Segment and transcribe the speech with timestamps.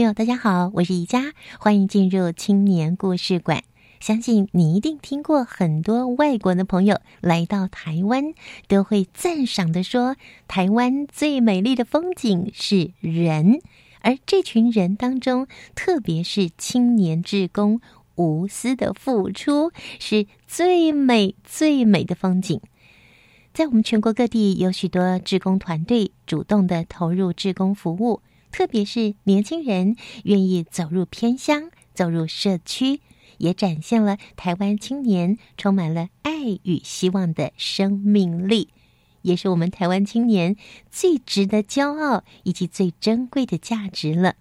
[0.00, 3.64] 朋友，大家好，我是宜佳，欢迎进入青年故事馆。
[4.00, 8.32] 相信你一定听过很多外国的朋友来到台湾，
[8.66, 10.16] 都会赞赏的说，
[10.48, 13.60] 台湾最美丽的风景是人，
[14.00, 17.82] 而这群人当中，特别是青年志工
[18.14, 22.58] 无私的付出，是最美最美的风景。
[23.52, 28.22] 在我们全国各地，有许多志工团队主动的投入志工服务。
[28.52, 33.00] 特别是年轻人愿意走入偏乡、走入社区，
[33.38, 38.68] 也展现了台湾青年充满了爱与希望的生命力，
[39.22, 40.56] 也是我们台湾青年
[40.90, 44.34] 最值得骄傲以及最珍贵的价值了。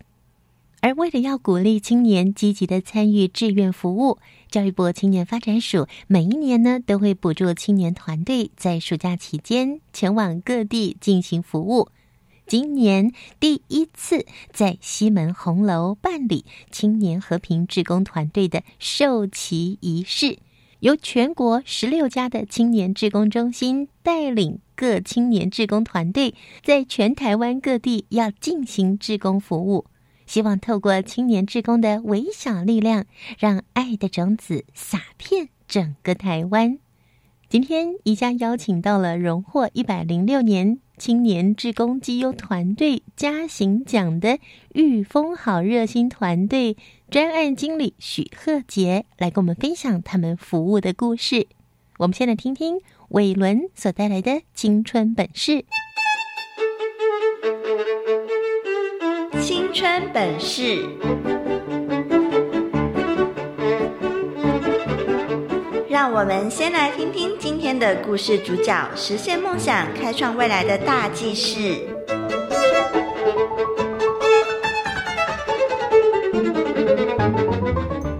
[0.81, 4.17] 而为了要鼓励青年积极的参与志愿服务，
[4.49, 11.89] 教育部青年发展署每一年呢都会补助青年团队在暑假期间前往各地进行服务。
[12.49, 20.39] 今年第一次在西门红楼办理青年和平志工团队的授旗仪式，
[20.79, 29.85] 由全国十六家的青年志工中心带领各青年志工团队，在全台湾各地要进行志工服务，
[30.25, 33.05] 希望透过青年志工的微小力量，
[33.37, 36.79] 让爱的种子洒遍整个台湾。
[37.49, 40.77] 今天，宜家邀请到了荣获一百零六年。
[40.99, 44.37] 青年志工绩优团队嘉行奖的
[44.73, 46.75] 御风好热心团队
[47.09, 51.47] 专案经理许鹤杰来跟我们分享他们服务的故事。
[51.97, 55.65] 我们先来听听伟伦所带来的青春本事。
[59.41, 61.38] 青春本事。
[65.89, 71.79] 让我们先来听听今天的故事主角实现梦想、开创未来的大记事。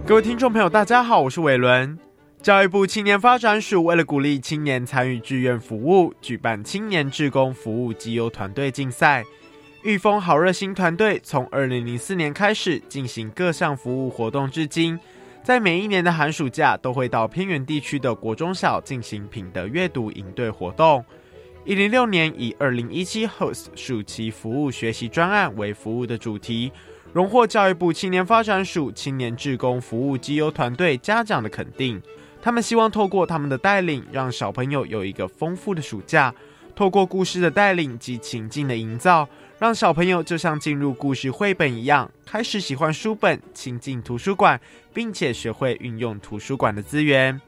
[0.04, 1.96] 各位听众朋友，大家好，我是伟伦。
[2.42, 9.24] 教育部青年发展署为了鼓励青年参与志愿服务，举办青年志工服务绩优团队竞赛。
[9.84, 15.00] 御风好热心团队从二零零四年开始进行各项服务活动，至今。
[15.44, 21.04] 在每一年的寒暑假，都会到偏远地区的国中小进行品德阅读营队活动。
[21.66, 26.72] 一零六年以二零一七 Host 暑期服务学习专案为服务的主题，
[27.14, 32.02] 荣获教育部青年发展署青年志工服务绩优团队嘉奖的肯定。
[32.42, 36.34] 他们希望透过他们的带领，让小朋友有一个丰富的暑假。
[36.76, 39.28] 透过故事的带领及情境的营造。
[39.60, 44.58] 让小朋友就像进入故事绘本一样，开始喜欢书本，亲近图书馆，
[44.94, 47.40] 并且学会运用图书馆的资源。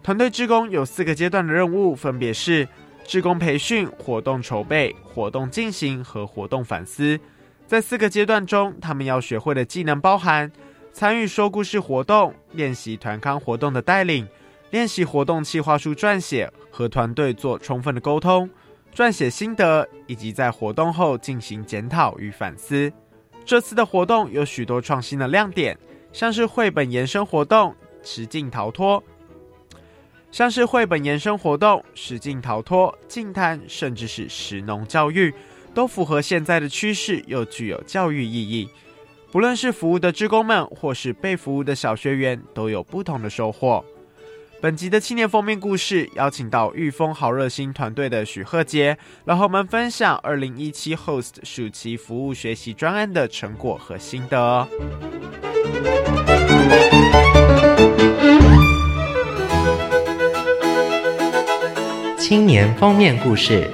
[0.00, 2.68] 团队志工有四个阶段的任务，分别是
[3.04, 7.18] 志工培训、活动筹备、活动进行和活动反思。
[7.66, 10.52] 在四个阶段中，他们要学会的技能包含
[10.92, 14.24] 参与说故事活动、练习团康活动的带领、
[14.70, 18.48] 练习活动计划书撰写和团队做充分的沟通。
[18.94, 22.92] 撰写心得，以及在活动后进行检讨与反思。
[23.44, 25.76] 这次的活动有许多创新的亮点，
[26.12, 29.02] 像是绘本延伸活动、实境逃脱，
[30.30, 35.32] 像是绘本延伸活动、实境逃脱、净滩，甚至是实农教育，
[35.72, 38.68] 都符合现在的趋势，又具有教育意义。
[39.32, 43.84] 不论是服务的职工们，或是被服务的小学员，都有不同的收获。
[44.62, 54.68] 本集的青年封面故事，邀请到御风好热心团队的许鹤杰，来和我们分享二零一七 Host 暑期服务学习专案的成果和心得。
[62.18, 63.66] 青年封面故事。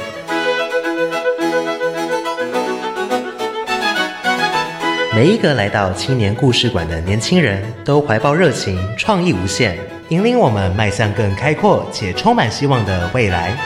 [5.12, 9.77] 每一个来到青年故事馆的年轻人都怀抱热情，创意无限，
[10.08, 13.56] 引领我们迈向更开阔且充满希望的未来。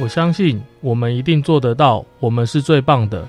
[0.00, 3.24] 我相信我们一定做得到，我们是最棒的。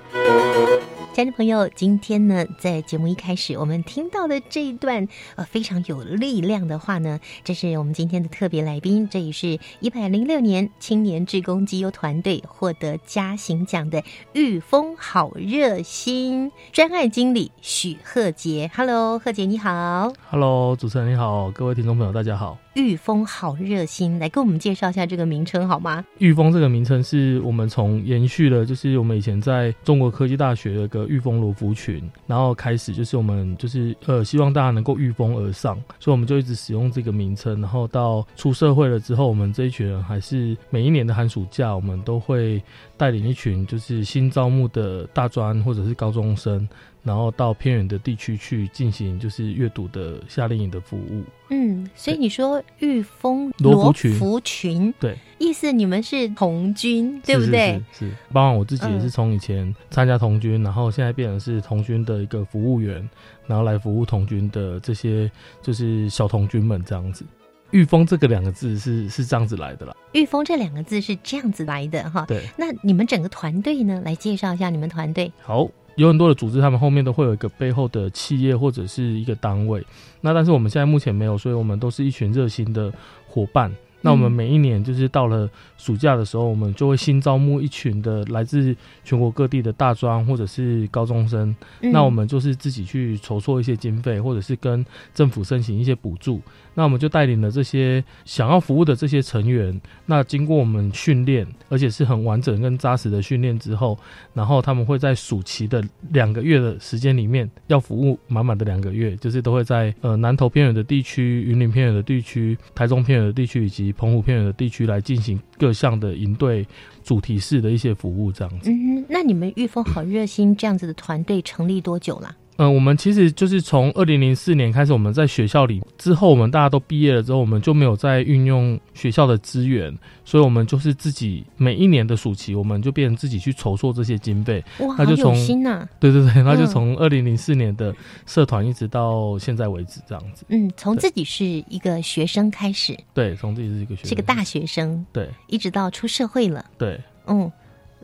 [1.16, 5.08] 亲爱的朋友，今天呢，在节目一开始，我们听到的这一段
[5.38, 14.04] 呃非常有力量的话呢，这是我们今天的特别来宾，这也是一百零六年青年志工机优团队获得嘉行奖的
[14.34, 18.70] 御风好热心专案经理许贺杰。
[18.76, 20.12] Hello，贺杰你好。
[20.30, 22.58] Hello，主持人你好，各位听众朋友大家好。
[22.76, 26.04] 御风好热心，来跟我们介绍一下这个名称好吗？
[26.18, 37.62] 御风这个名称是我们从延续了，就是我们以前在中国科技大学的一个御风罗浮群，然后开始就是我们就是呃希望大家能够御风而上，所以我们就一直使用这个名称。
[37.62, 42.62] 然后到出社会了之后，我们这一群人还是每一年的寒暑假，我们都会
[42.98, 46.68] 带领一群就是新招募的大专或者是高中生。
[47.06, 51.24] 然后到偏远的地区去进行就是阅读的夏令营的服务。
[51.52, 57.80] 嗯，所以你说御风罗浮群，浮群对，意思你们是童军，对不对？
[57.94, 63.08] 是，是是包括我自己也是从以前参加童军，嗯、然后现在变成是童军的一个服务员，
[63.46, 65.32] 然后来服务童军的这些
[65.62, 67.24] 就是小童军们这样子。
[67.72, 69.96] 御风这个两个字是是这样子来的啦。
[70.14, 72.26] 御风这两个字是这样子来的哈。
[72.28, 72.42] 对。
[72.58, 74.02] 那你们整个团队呢？
[74.04, 75.32] 来介绍一下你们团队。
[75.42, 75.70] 好。
[75.96, 79.86] 有很多的组织，他们后面都会有一个背后的企业或者是一个单位。
[80.22, 82.92] 那但是我们现在目前没有，所以我们都是一群热心的
[83.28, 83.72] 伙伴。
[84.06, 85.50] 那我们每一年就是到了
[85.80, 91.56] 暑假的时候，我们就会新招募一群的来自全国各地的大专或者是高中生。
[91.82, 94.86] 嗯、那我们就是自己去筹措一些经费，或者是跟
[95.16, 96.40] 政府申请一些补助。
[96.76, 99.82] 那我们就带领了这些想要服务的这些成员。
[100.06, 103.98] 那经过我们训练，而且是很完整跟扎实的训练之后，
[104.34, 116.66] 然后他们会在暑期的两个月的时间里面，要服务满满的两个月，就是都会在呃南投偏远的地区、云林偏远的地区、台中偏远的地区以及澎湖偏远的地区来进行各项的营队
[117.04, 118.70] 主题式的一些服务，这样子。
[118.70, 122.36] 嗯，那你们御风好热心这样子的团队成立多久了？
[122.58, 129.94] 嗯、呃，我们其实就是从二零零四年开始，我们在学校里之后，我们大家都毕业了之后，我们就没有再运用学校的资源，
[130.24, 134.64] 所以我们就是自己每一年的暑期，我们就变成自己去筹措这些经费。
[134.80, 135.90] 哇，那就从心呐、啊！
[136.00, 137.94] 对对对，那就从二零零四年的
[138.26, 140.46] 社团一直到现在为止，这样子。
[140.48, 146.98] 嗯，从自己是一个学生开始，对，从自己是一个学生，是个大学生，对，一直到出社会了，对，
[147.28, 147.52] 嗯，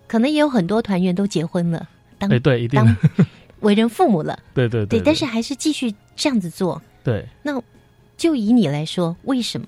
[0.07, 1.87] 可能也有很多团员都结婚了，
[2.17, 2.97] 当哎对，一定当
[3.61, 6.81] 为人父母了，对对对，但是还是继续这样子做。
[7.03, 7.61] 对，那
[8.17, 9.65] 就以你来说，为什么？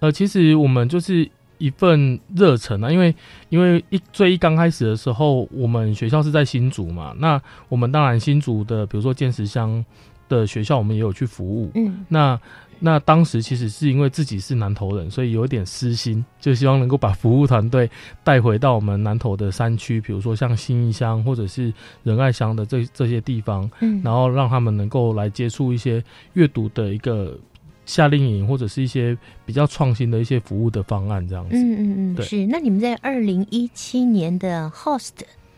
[0.00, 3.14] 呃，其实我们就是一份热忱啊，因为
[3.48, 9.84] 因为一最一刚开始的时候，我们学校是在新竹嘛，那我们当然新竹的，比如说建石乡
[10.28, 12.38] 的学校，我们也有去服务，嗯，那。
[12.78, 17.90] 那当时其实是因为自己是南投人，所以有一点私心，就希望能够把服务团队
[18.22, 26.02] 带回到我们南投的山区，比如说像新义乡或者是仁爱乡的这这些地方，嗯，然后让他们能够来接触一些
[26.34, 27.38] 阅读的一个
[27.86, 31.56] 夏令营，或者是一些比较创新的一些服务的方案，这样子。
[31.56, 32.46] 嗯嗯嗯，对是。
[32.46, 35.12] 那你们在二零一七年的 Host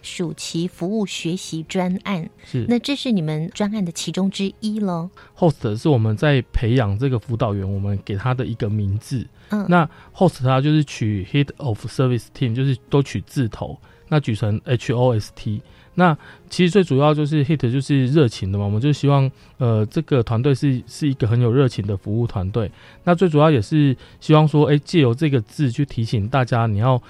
[0.08, 5.10] 暑期服务学习专案，是那这是你们专案的其中之一喽。
[5.36, 9.26] host 是我们在培养这个辅导员，我们给他的一个名字。
[9.50, 15.60] 嗯，那 host 它就是取 head of service team，就是都取字头，那举成 H O S T。
[15.94, 16.16] 那
[16.48, 22.70] 其实最主要就是 hit 就是热情的嘛，我们就希望呃这个团队是是一个很有热情的服务团队。
[23.04, 27.00] 那最主要也是希望说，哎，借由这个字去提醒大家，你要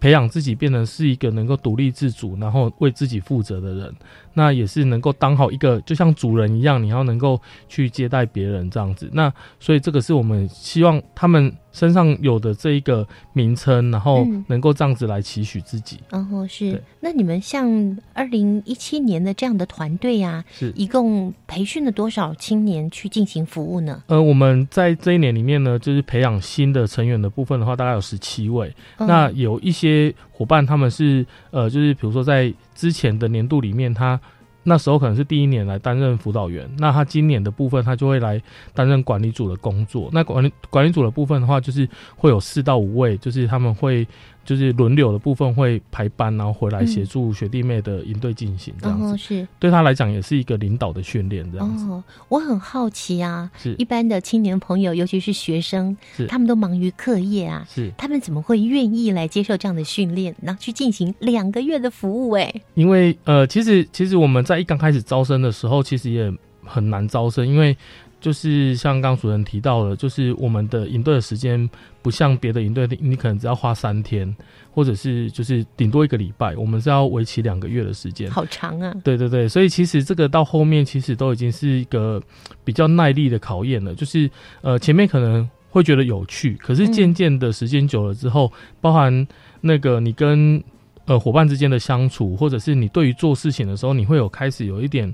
[0.00, 3.94] 培养自己变成是一个能够独立自主，然后为自己负责的人。
[4.34, 9.10] 那也是能够当好一个就像主人一样，你要能够去接待别人这样子。
[9.12, 9.30] 那
[9.60, 16.00] 所以这个是我们希望他们身上有的这一个名称，然后嗯能够这样子来期许自己。
[16.08, 17.68] 然后是，那你们像
[18.14, 24.02] 二零一七年的这样的团队啊，是一共培训了多少青年去进行服务呢？
[24.08, 28.74] 呃，我们在这一年里面呢，就是培养新的成员的部分的话，大概有十七位。
[28.98, 34.18] 嗯那有一些伙伴他们是呃，就是比如说在之前的年度里面，他
[34.64, 38.40] 那时候可能是第一年来担任辅导员，那他今年的部分他就会来
[38.74, 40.08] 担任管理组的工作。
[40.12, 44.06] 那管理管理组的部分的话，就是会有四到五位，就是他们会
[44.44, 49.12] 就是轮流的部分会排班，然后回来协助学弟妹的营队进行这样子。
[49.12, 51.84] 哦，是对他来讲也是一个领导的训练这样子。
[51.86, 62.32] 哦，我很好奇啊，是一般的青年朋友，尤其是学生是，他们都忙于课业啊，是他们怎么会愿意来接受这样的训练，然后去进行两个月的服务？
[62.32, 66.32] 哎，因为呃，其实其实我们在一刚开始招生的时候，其实也
[66.64, 67.76] 很难招生，因为
[68.22, 71.68] 就是像刚主任提到的，就是我们的营队的时间
[72.00, 74.32] 不像别的营队，你可能只要花三天，
[74.70, 78.30] 或者是就是顶多一个礼拜，我们是要为期两个月的时间。
[78.30, 78.94] 好长啊！
[79.02, 82.22] 对对对，所以其实这个到后面其实都已经是一个
[82.62, 83.92] 比较耐力的考验了。
[83.92, 89.26] 就是呃，前面可能会觉得有趣，可是渐渐的时间久了之后，包含
[89.60, 90.62] 那个你跟
[91.06, 95.12] 呃伙伴之间的相处，或者是你对于做事情的时候，你会有开始有一点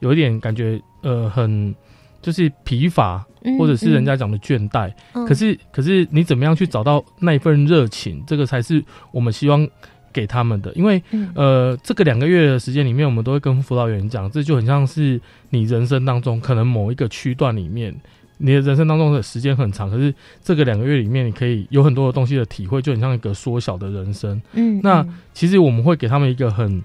[0.00, 1.72] 有一点感觉呃很
[2.20, 3.24] 就是疲乏，
[3.58, 4.92] 或者是人家讲的倦怠。
[5.14, 8.22] 嗯可是可是你怎么样去找到那一份热情？
[8.26, 8.82] 这个才是
[9.12, 9.66] 我们希望
[10.12, 15.20] 给他们的，因为嗯呃，这个两个月的时间里面，我们都会跟辅导员讲，这就很像是
[15.50, 17.94] 你人生当中可能某一个区段里面，
[18.38, 24.40] 你的人生当中的时间很长，可是这个两个月里面，你可以有很多的东西的体会，就很像一个缩小的人生。
[24.54, 26.82] 嗯，那嗯其实我们会给他们一个很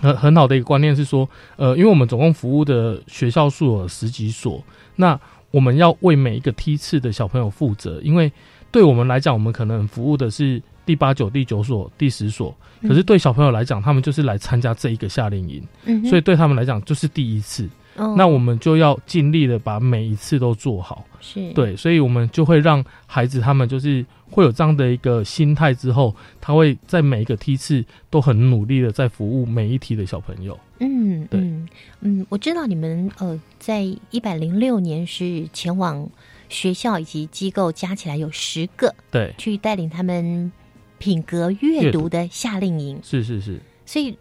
[0.00, 4.62] 很很好的一个观念是说，呃，因为我们总共服务的学校数有十几所，
[4.96, 5.18] 那
[5.50, 8.30] 我们要为每一个梯次的小朋友负责，因为
[8.70, 21.04] 对我们来讲，我们可能服务的是第八九、第九所、第十所，可是对小朋友来讲，他们就是来参加这一个夏令营，嗯所以对他们来讲就是第一次，哦那我们就要尽力的把每一次都做好。
[21.20, 21.52] 是。
[21.52, 30.58] 对，所以我们就会让孩子他们就是会有这样的一个心态之后，他会在每一个梯次都很努力的在服务每一梯的小朋友。
[30.80, 31.40] 嗯，对。
[31.40, 31.68] 嗯
[32.00, 36.08] 嗯，我知道你们呃，在一百零六年是前往
[36.48, 40.52] 学校以及机构加起来有十个，对，去带领他们
[40.98, 44.16] 品格阅阅读读的夏令营，是是是，所以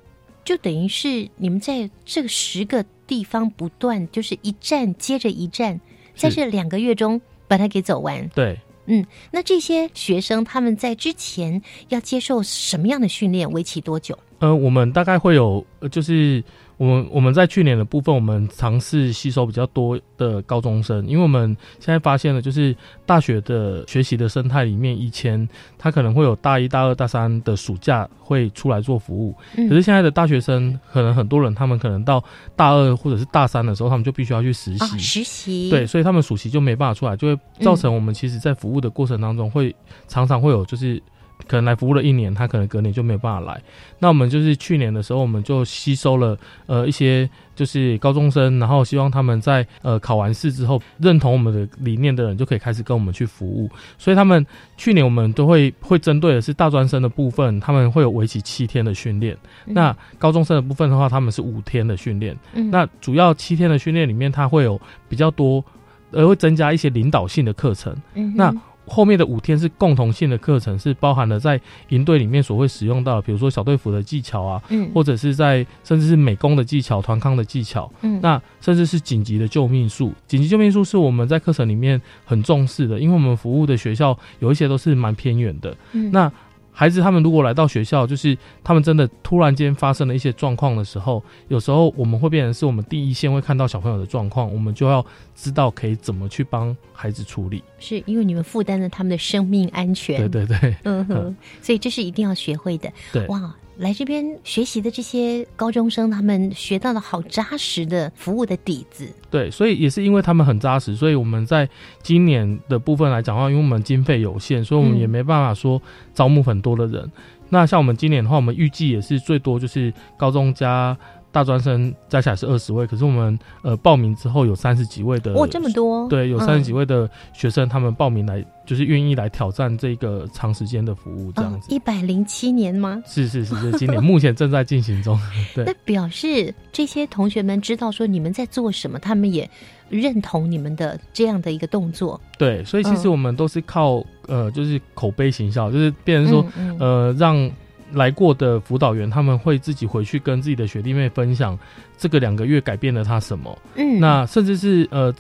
[0.45, 5.79] 就等于是你们在这个十个地方不断，就是一站接着一站，
[6.15, 8.27] 在这两个月中把它给走完。
[8.29, 8.59] 对。
[8.85, 13.49] 嗯，那这些学生他们在之前要接受什么样的训练？
[13.49, 14.19] 为期多久？
[14.43, 16.43] 呃，我们大概会有，呃就是
[16.75, 25.47] 我们我们在去年的部分，我们尝试吸收比较多的高中生，因为我们现在发现了，就是大学的学习的生态里面，以前
[25.77, 29.69] 他可能会有大一、大二、大三的暑假会出来做服务，嗯。
[29.69, 32.21] 可是现在的大学生，可能很多人他们可能到
[32.53, 35.69] 大二或者是大三的时候，他们就必须要去实习，啊，实习。
[35.69, 39.73] 对，，所以他们暑期就没办法出来，就会造成我们其实在服务的过程当中会
[40.09, 41.01] 常常会有就是。
[41.47, 43.61] 可能来服务了一年，他可能隔年就没有办法来。
[43.99, 53.69] 那我们就是去年的时候，我们就吸收了呃一些就是高中生，然后希望他们在呃考完试之后认同我们的理念的人，就可以开始跟我们去服务。
[53.97, 54.45] 所以他们
[54.77, 59.37] 去年我们都会会针对的是大专生的部分，他们会有为期七天的训练。
[59.65, 62.37] 嗯那高中生的部分的话，他们是五天的训练。
[62.53, 65.63] 嗯那主要七天的训练里面，它会有比较多，
[66.11, 67.95] 呃，会增加一些领导性的课程。
[68.13, 68.53] 嗯那
[68.85, 71.59] 后面的五天是共同性的课程，是包含了在
[71.89, 80.11] 营队里面所会使用到的，比如说小队服的技巧啊，嗯或者是在甚至是美工的技巧、团康的技巧，嗯那甚至是紧急的救命术。
[80.27, 85.75] 紧急救命术是我们在课程里面很重视的，因为我们服务的学校有一些都是蛮偏远的。
[85.93, 86.31] 嗯那
[86.73, 97.63] 孩子他们如果来到学校，就是他们真的突然间发生了一些状况的时候，有时候我们会变成是我们第一线会看到小朋友的状况，我们就要知道可以怎么去帮孩子处理。
[97.77, 102.91] 是因为你们负担了他们的生命安全，对对对，嗯哼嗯，所以这是一定要学会的。
[103.11, 109.07] 对哇，来这边学习的这些高中生，他们学到了好扎实的服务的底子。
[109.31, 111.67] 对，所以也是因为他们很扎实，所以我们在
[112.01, 115.81] 今年的部分来讲的话，因为我们经费有限，所以我们也没办法说
[116.13, 117.11] 招募很多的人。
[117.49, 120.97] 那像我们今年的话，我们预计也是最多就是高中加
[121.33, 126.07] 大专生加起来是二十位，可是我们呃报名之后有三十几位的，哇，这么多！
[126.07, 131.73] 对，有三十几嗯位的学生，他们报名来就是愿意来挑战这个长时间的服务，这样子。
[131.73, 133.01] 一百零七年吗？
[133.07, 135.19] 是是是，是今年目前正在进行中。
[135.55, 139.49] 对那表示这些同学们知道说你们在做什么，他们也
[139.89, 142.21] 认同你们的这样的一个动作。
[142.37, 146.45] 对，所以其实嗯我们都是靠呃，就是口碑行销，就是变成说、
[146.79, 147.49] 呃，让
[147.93, 151.57] 来过的辅导员他们会自己回去跟自己的学弟妹分享
[151.97, 153.57] 这个两个月改变了他什么。
[153.75, 155.13] 嗯那甚至是呃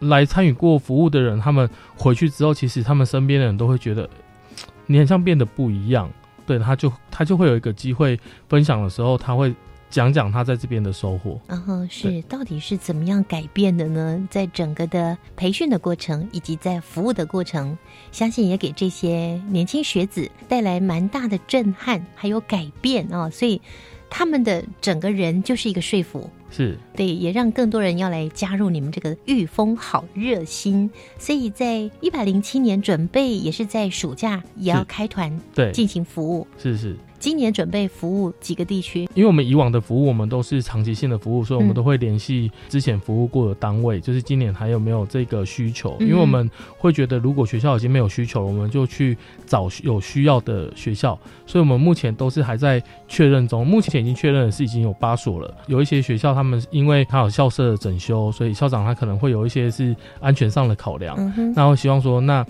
[0.00, 4.08] 来参与过服务的人，他们回去之后，其实他们身边的人都会觉得
[4.86, 6.10] 你很像变得不一样。
[6.46, 8.18] 对，他就他就会有一个机会
[8.48, 9.52] 分享的时候，他会
[9.90, 11.40] 讲讲他在这边的收获。
[11.46, 14.28] 然后是到底是怎么样改变的呢？
[14.30, 17.76] 在整个的培训的过程，以及在服务的过程，
[18.12, 23.30] 相信也给这些年轻学子带来蛮大的震撼，还有改变啊！
[23.30, 23.60] 所以
[24.10, 26.28] 他们的整个人就是一个说服。
[26.48, 30.88] 是对，也让更多人要来加入你们这个御风好热心，
[31.18, 36.46] 所以在一百零七年准备也是在暑假也要开团对，进行服务。
[36.56, 36.96] 是是。
[37.18, 39.08] 今年准备服务几个地区？
[39.14, 45.96] 因为我们以往的服务，我们都是长期性的服务，所以我们都会联系之前服务过的单位，就是今年还有没有这个需求？
[46.00, 51.18] 因为我们会觉得，如果学校已经没有需求了，我们就去找有需要的学校。
[51.46, 53.66] 所以，我们目前都是还在确认中。
[53.66, 55.54] 目前已经确认的是已经有八所了。
[55.66, 61.16] 有一些学校，他们因为他有校舍的整修，所以校长他可能会有一些是安全上的考量。
[61.54, 62.44] 那我希望说，那。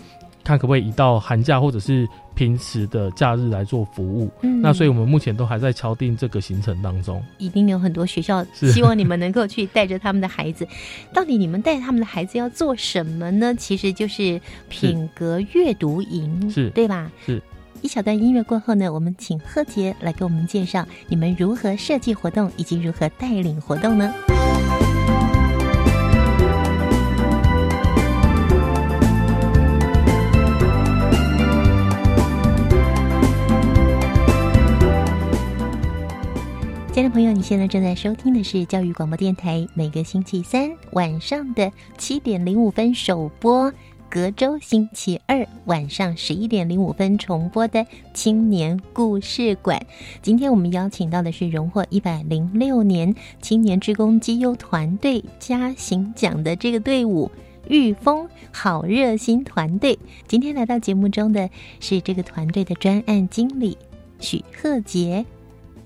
[0.47, 7.21] 看可不可以移到寒假或者是平时的假日来做服务，嗯，那所以我们目前都还在敲定这个行程当中。
[7.39, 10.65] 一定有很多学校希望你们能够去带着他们的孩子。
[11.13, 13.53] 到底你们带他们的孩子要做什么呢？
[13.57, 17.11] 其实就是品格阅读营，是对吧？
[17.27, 17.43] 是。
[17.83, 24.15] 一小段音乐过后呢，我们请贺杰来给我们介绍你们如何设计活动以及如何带领活动呢？
[36.97, 43.71] 亲爱的朋友，你现在正在收听的是教育广播电台，每个星期三晚上的七点零五分首播，
[44.09, 49.79] 隔周星期二晚上十一点零五分重播的青年故事馆。
[50.23, 57.31] 今天我们邀请到的是荣获一百零六年青年职工绩优团队嘉行奖的这个队伍——
[57.69, 59.99] 御风好热心团队。
[60.27, 63.77] 今天来到节目中的是这个团队的专案经理
[64.19, 65.27] 许鹤杰。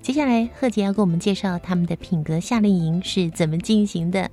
[0.02, 4.30] 接下来，贺姐要给我们介绍他们的品格夏令营是怎么进行的。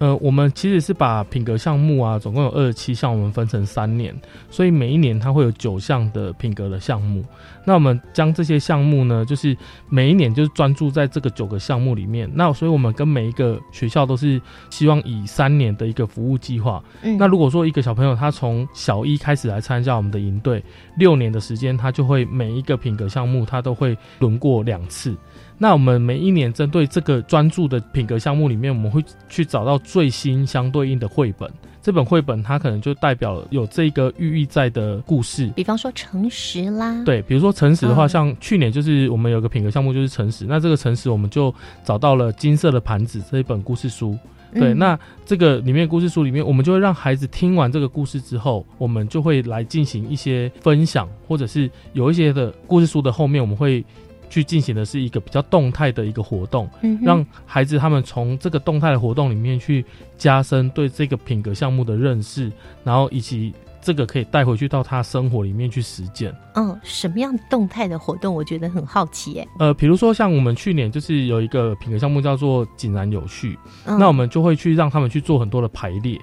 [0.00, 7.22] 呃，我们其实是把品格项目啊，总共有二十七项，我们分成三年，所以每一年它会有九项的品格的项目。
[7.66, 9.54] 那我们将这些项目呢，就是
[9.90, 12.30] 每一年就是专注在这个九个项目里面。
[12.32, 14.40] 那所以我们跟每一个学校都是
[14.70, 16.82] 希望以三年的一个服务计划。
[17.02, 20.64] 嗯，那如果说一个小朋友他从小一开始来参加我们的营队，
[20.96, 25.14] 六年的时间，他就会每一个品格项目他都会轮过两次。
[25.62, 31.50] 那我们每一年针对这个专注的品格项目里面，我们会去找到最新相对应的绘本。
[31.82, 35.48] 这本绘本它可能就代表有这个寓意在的故事。
[35.54, 40.46] 比方说诚实啦，对，比如说诚实的话，像去年就是我们有个品格项目就是诚实。
[40.48, 44.16] 那这个诚实，我们就找到了金色的盘子这一本故事书。
[44.54, 53.84] 对，那这个里面故事书里面，我们就会让孩子听完这个故事之后，我们就会来进行一些分享，或者是有一些的故事书的后面，我们会。
[54.30, 59.84] 去进行的是一个比较动态的一个活动，嗯让孩子他们从这个动态的活动里面去
[60.16, 62.50] 加深对这个品格项目的认识，
[62.84, 66.34] 然后以及这个可以带回去到他生活里面去实践。
[66.54, 68.32] 嗯，什么样动态的活动？
[68.32, 69.48] 我觉得很好奇耶。
[69.58, 76.20] 呃，比如说像我们去年就是有一个品格项目叫做“井然有序”，那我们就会去让他们去做很多的排列。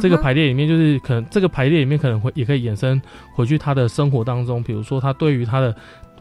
[0.00, 3.02] 这个排列里面就是可能这个排列里面可能会也可以衍生
[3.34, 5.74] 回去他的生活当中，比如说他对于他的。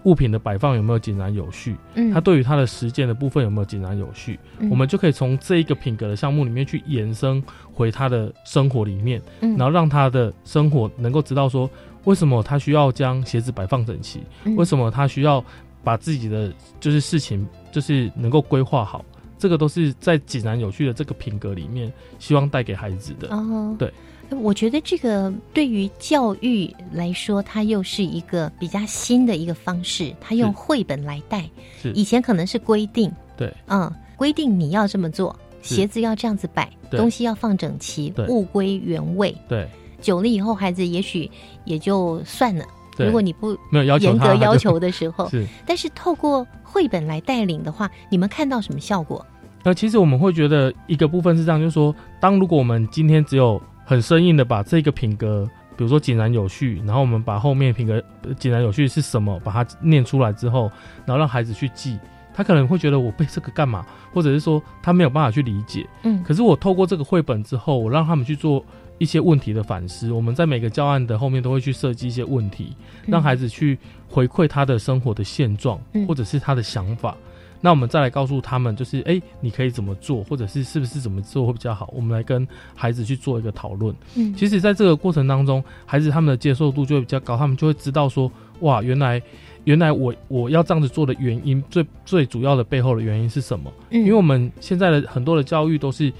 [0.04, 1.76] 物品的摆放有没有井然有序？
[1.96, 4.40] 嗯，它对于它的实践的部分有没有井然有序？
[4.70, 11.70] 我们就可以从这一个品格的项目里面去延伸回他的生活里面，嗯，然后让他的生活能够知道说，
[12.06, 14.22] 为什么他需要将鞋子摆放整齐？
[14.56, 15.44] 为什么他需要
[15.84, 19.04] 把自己的就是事情就是能够规划好？
[19.38, 23.34] 这个都是在井然有序的这个品格里面，希望带给孩子的。
[23.34, 23.90] 哦，对。
[24.38, 30.14] 我觉得这个对于教育来说，它又是一个比较新的一个方式。
[30.22, 31.50] 它用绘本来带，
[31.94, 39.36] 以前可能是规定，对，嗯，规定你要这么做，鞋子要这样子摆，东西要放整齐，物归原位。
[39.48, 39.68] 对，
[40.02, 41.30] 久了以后，孩子也许
[41.66, 42.66] 也就算了。
[42.98, 45.48] 如果你不没有要求严格要求的时候， 是。
[45.66, 49.26] 但是透过绘本来带领的话，你们看到什么效果？
[49.64, 58.00] 那其实我们会觉得一个部分是这样，就是说，当如果我们今天只有很生硬的把这个品格，比如说井然有序，然后我们把后面品格
[58.38, 60.72] 井然有序是什么，把它念出来之后，
[61.08, 61.98] 然后让孩子去记，
[62.32, 65.88] 他可能会觉得我背这个干嘛，或者是说他没有办法去理解。
[66.04, 68.64] 嗯，可是我透过这个绘本之后，我让他们去做
[69.00, 70.12] 一些问题的反思。
[70.12, 72.76] 我们在每个教案的后面都会去设计一些问题，
[73.08, 73.76] 让孩子去
[74.08, 77.18] 回馈他的生活的现状，或者是他的想法。
[77.62, 81.92] 那我们再来告诉他们，就是哎，你可以怎么做，或者是是不是怎么做会比较好？
[81.94, 83.94] 我们来跟孩子去做一个讨论。
[84.16, 89.22] 嗯，其实，在这个过程当中，孩子他们的接受度就会比较高，他们就会知道说，哇，原来
[89.66, 93.72] 原来我我要这样子做的原因，最最主要的背后的原因是什么？
[93.90, 96.12] 嗯因为我们现在的很多的教育都是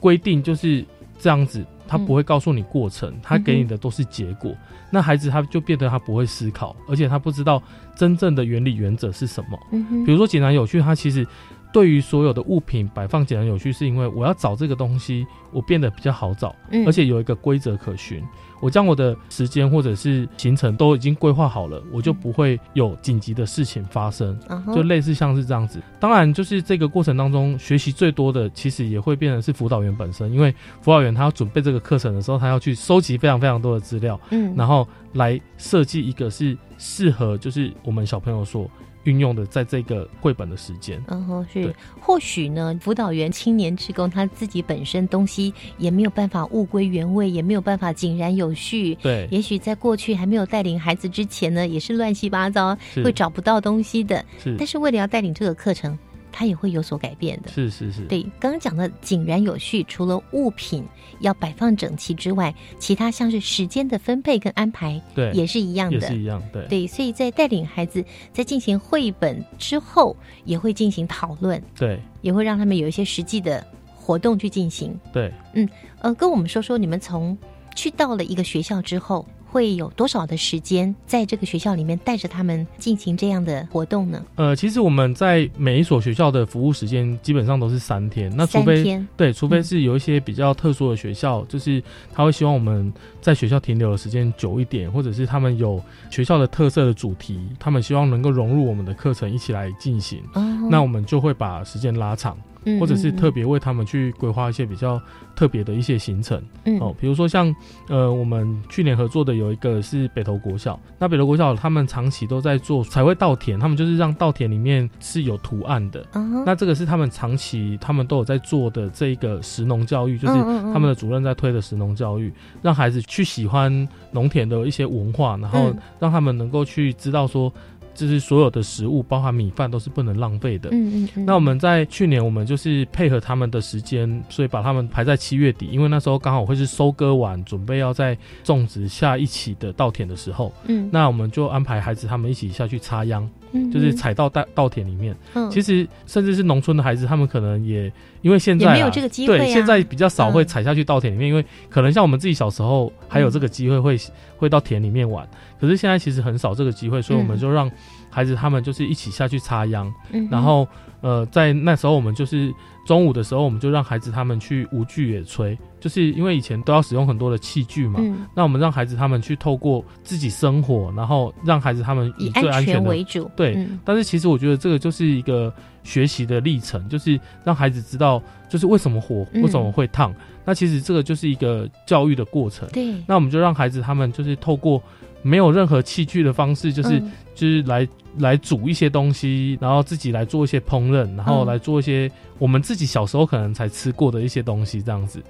[0.00, 0.84] 规定就是
[1.18, 4.54] 这样子，他不会告诉你过程，他给你的都是结果。
[4.90, 7.60] 那孩子他就变得他不会思考，而且他不知道
[7.96, 9.58] 真正的原理原则是什么。
[9.72, 11.26] 嗯比如说简单有趣，他其实
[11.72, 18.22] 对于所有的物品摆放简单有趣，是因为我要找这个东西，我变得比较好找，嗯而且有一个规则可循。
[18.60, 24.38] 我将我的时间或者是行程都已经规划好了，我就不会有紧急的事情发生。
[24.74, 25.80] 就类似像是这样子。
[26.00, 38.70] 当然，就是这个过程当中学习最多的，其实也会变成是辅导员本身，因为辅导员他要准备这个课程的时候，他要去收集非常非常多的资料，嗯，然后来设计一个是适合就是我们小朋友所
[39.04, 41.02] 运用的，在这个绘本的时间。
[41.08, 48.94] 嗯哼，是，或许呢，辅导员、青年职工他自己本身东西也没有办法物归原位，也没有办法井然有序。
[48.96, 54.24] 对，也许在过去还没有带领孩子之前呢，也是乱七八糟，会找不到东西的。
[54.42, 55.98] 是但是为了要带领这个课程，
[56.38, 57.48] 他也会有所改变的。
[57.48, 60.84] 是是是，对，刚刚讲的井然有序，除了物品
[61.18, 65.96] 要摆放整齐之外，其他像是时间的分配跟安排，对也是一样的。
[65.96, 74.96] 也是一样，对对，所以在带领孩子在进行绘本之后，也会进行讨论，对也会让他们有一些实际的活动去进行。
[75.12, 75.32] 对。
[75.54, 77.36] 嗯呃，跟我们说说，你们从
[77.74, 84.22] 去到了一个学校之后，会有多少的时间在这个学校里面带着他们进行这样的活动呢？
[84.36, 91.82] 呃，其实我们在每一所学校的服务时间基本上都是三天，那除非，对，除非嗯是有一些比较特殊的学校，就是
[92.12, 105.00] 他会希望我们在学校停留的时间久一点，或者是他们有学校的特色的主题，他们希望能够融入我们的课程一起来进行，哦，那我们就会把时间拉长，嗯或者是特别别为他们去规划一些比较
[105.36, 106.42] 特别的一些行程。
[106.64, 107.54] 嗯哦，比如说像
[107.88, 116.04] 呃，我们去年合作的有一个是北投国小，那北投国小他们长期都在做彩绘稻田，他们就是让稻田里面是有图案的。
[116.14, 127.52] 嗯那这个是他们长期他们都有在做的这个食农教育，就是他们的主任在推的食农教育，让孩子去喜欢农田的一些文化，然后嗯让他们能够去知道说，
[127.98, 130.68] 就是所有的食物，包含米饭都是不能浪费的。
[130.70, 145.16] 嗯嗯嗯，那我们在去年，我们就是配合他们的时间，所以把他们排在七月底，因为那时候刚好会是收割完，准备要在种植下一期的稻田的时候，嗯，那我们就安排孩子他们一起下去插秧，嗯就是踩到稻稻田里面。
[145.34, 147.90] 嗯其实甚至是农村的孩子，他们可能也
[148.22, 149.38] 因为现在、啊、没有这个机会啊。
[149.38, 153.96] 对，现在比较少会嗯踩下去稻田里面，因为可能像我们自己小时候还有这个机会会、
[154.36, 155.28] 会到田里面玩，
[155.60, 157.40] 可是现在其实很少这个机会，所以我们嗯。
[157.40, 157.70] 就让
[158.10, 160.66] 孩子他们就是一起下去插秧，嗯然后
[161.00, 162.52] 呃，在那时候我们就是
[162.84, 168.26] 中午的时候，我们就让孩子他们去无具野炊，就是因为以前都要使用很多的器具嘛，嗯。
[168.34, 173.78] 那我们让孩子他们去透过自己生火，然后让孩子他们以以最安全的全为主，对嗯。
[173.84, 175.52] 但是其实我觉得这个就是一个
[175.82, 180.14] 学习的历程，就是让孩子知道，就是为什么火嗯为什么会烫。
[180.44, 182.68] 那其实这个就是一个教育的过程。
[182.70, 184.82] 对，那我们就让孩子他们就是透过
[185.22, 187.86] 没有任何器具的方式，就是、嗯就是来
[188.16, 195.22] 来煮一些东西，然后自己来做一些烹饪，然后嗯来做一些我们自己小时候可能才吃过的一些东西，这样子。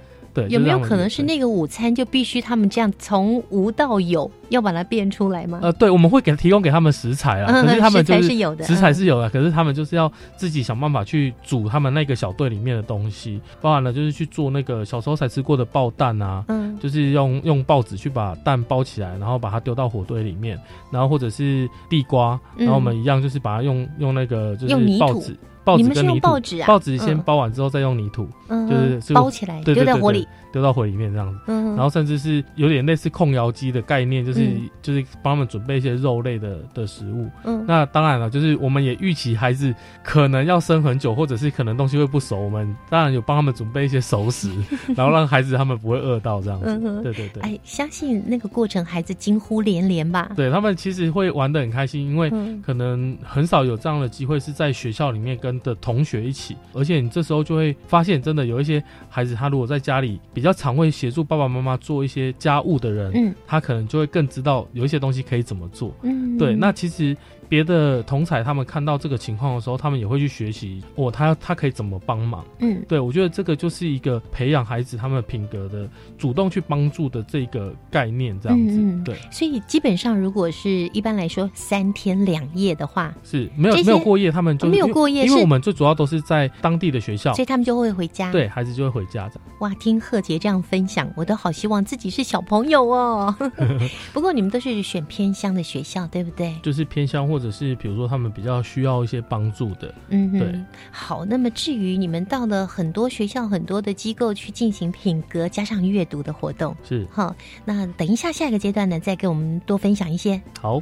[0.47, 1.39] 对，有没有可能是那？
[1.39, 5.59] 个午餐就必须他们这样从无到有，要把它变出来吗？
[5.61, 20.59] 呃，对，我们会给提供给他们食材啊，嗯可是他们食就是材是有的食材嗯是有的，可是他们就是要自己想办法去煮他们那个小队里面的东西，包含了就是去做那个小时候才吃过的爆蛋啊，嗯就是用用报纸去把蛋包起来，然后把它丢到火堆里面，
[20.91, 25.37] 然后或者是地瓜，嗯然后我们一样就是把它用用那个就是报纸。
[25.69, 26.67] 报你们是纸跟泥土，用报纸啊？
[26.67, 27.23] 报纸先嗯。
[27.23, 31.39] 包完之后再用泥土，嗯就是是包起来丢在火里，丢到火里面这样子。
[31.47, 37.27] 嗯，然后甚至是有点类似控窑机的概念，就是、嗯就是帮他们准备一些肉类的的食物。
[37.43, 44.51] 嗯那当然了，就是我们也预期孩子可能要生很久，或者是可能东西会不熟，我们当然有帮他们准备一些熟食，
[44.95, 46.65] 然后让孩子他们不会饿到这样子。
[46.67, 47.43] 嗯对对对。
[47.43, 50.31] 哎，相信那个过程，孩子惊呼连连吧？
[50.35, 65.93] 对他们其实会玩的很开心，因为嗯可能很少有这样的机会是在学校里面跟的同学一起，而且你这时候就会发现，真的有一些孩子，他如果在家里比较常会协助爸爸妈妈做一些家务的人，嗯他可能就会更知道有一些东西可以怎么做。
[66.03, 67.15] 嗯，对，那其实
[67.49, 72.45] 别的同彩他们看到这个情况的时候，他们也会去学习，哦，他他可以怎么帮忙？
[72.59, 79.03] 嗯，对我觉得这个就是一个培养孩子他们品格的主动去帮助的这个概念，这样子。
[79.03, 88.31] 对，所以基本上如果是一般来说三天两夜的话，是没有没有过夜，他们就没有过夜因为我们最主要都是在当地的学校所以，他们就会回家。
[88.31, 89.41] 对孩子就会回家这样。
[89.61, 93.35] 哇，听贺杰这样分享，我都好希望自己是小朋友哦。
[94.13, 96.55] 不过你们都是选偏乡的学校，对不对？
[96.61, 100.53] 就是偏乡，或者是比如说他们比较需要一些帮助的，嗯，对。
[100.91, 110.41] 好，那么至于你们到了很多学校、很多的机构去进行品格加上阅读的活动，是好，那等一下下一个阶段呢，再给我们多分享一些。
[110.59, 110.81] 好。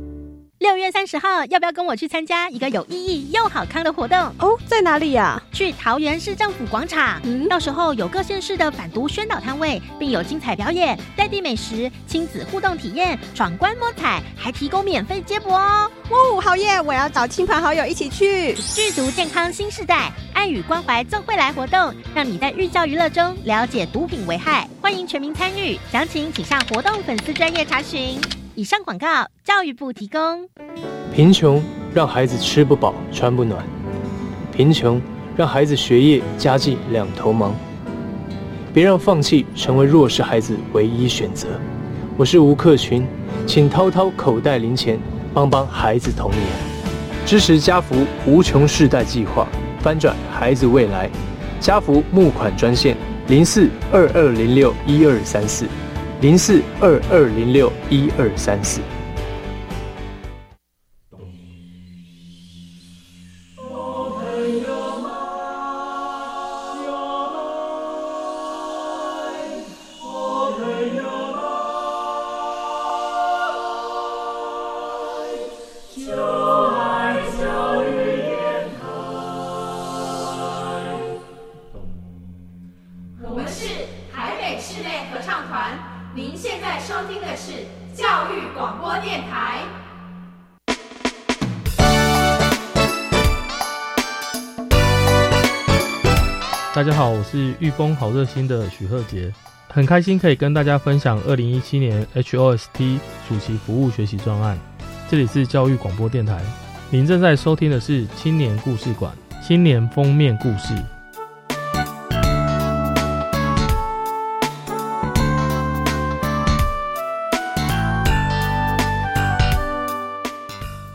[0.61, 4.15] 六月三十号，要不要跟我去参加一个有意义又好康的活动？
[4.37, 7.19] 哦，在哪里呀、去桃园市政府广场。
[7.23, 15.89] 嗯到时候有各县市的反毒宣导摊位，并有精彩表演、在地美食、亲子互动体验、闯关摸彩，还提供免费接驳哦。
[16.11, 16.79] 哦，好耶！
[16.79, 18.53] 我要找亲朋好友一起去。
[18.53, 25.79] 剧毒健康新时代，爱与关怀赠会来活动，让你在寓教于乐中了解毒品危害，欢迎全民参与。
[25.91, 28.21] 详情请上活动粉丝专业查询。
[28.53, 29.07] 以上广告，
[29.45, 30.19] 教育部提供。
[31.13, 33.65] 贫穷让孩子吃不饱穿不暖，
[34.51, 35.01] 贫穷
[35.37, 37.55] 让孩子学业家计两头忙。
[38.73, 41.47] 别让放弃成为弱势孩子唯一选择。
[42.17, 43.07] 我是吴克群，
[43.47, 44.99] 请掏掏口袋零钱，
[45.33, 46.41] 帮帮孩子童年，
[47.25, 49.47] 支持家福无穷世代计划，
[49.79, 51.09] 翻转孩子未来。
[51.61, 55.67] 家福募款专线零四二二零六一二三四
[56.21, 58.79] 零四二二零六一二三四。
[97.71, 99.31] 风好热心的许鹤杰，
[99.67, 104.57] 很开心可以跟大家分享二零一七年 HOST 暑期服务学习专案。
[105.09, 106.41] 这里是教育广播电台，
[106.89, 110.73] 您正在收听的是青年故事馆青年封面故事。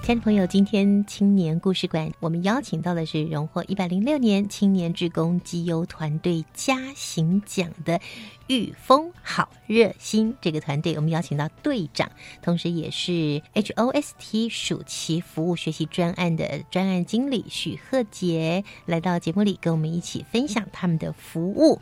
[0.07, 8.01] 亲爱的朋友，今天青年故事馆，我们邀请到的是荣获一百零六年青年志工绩优团队嘉行奖的
[8.47, 12.09] 御风好热心这个团队，我们邀请到队长，
[12.41, 21.81] 同时也是 HOST 暑期服务学习专案的专案经理许鹤杰来到节目里，跟我们一起分享他们的服务。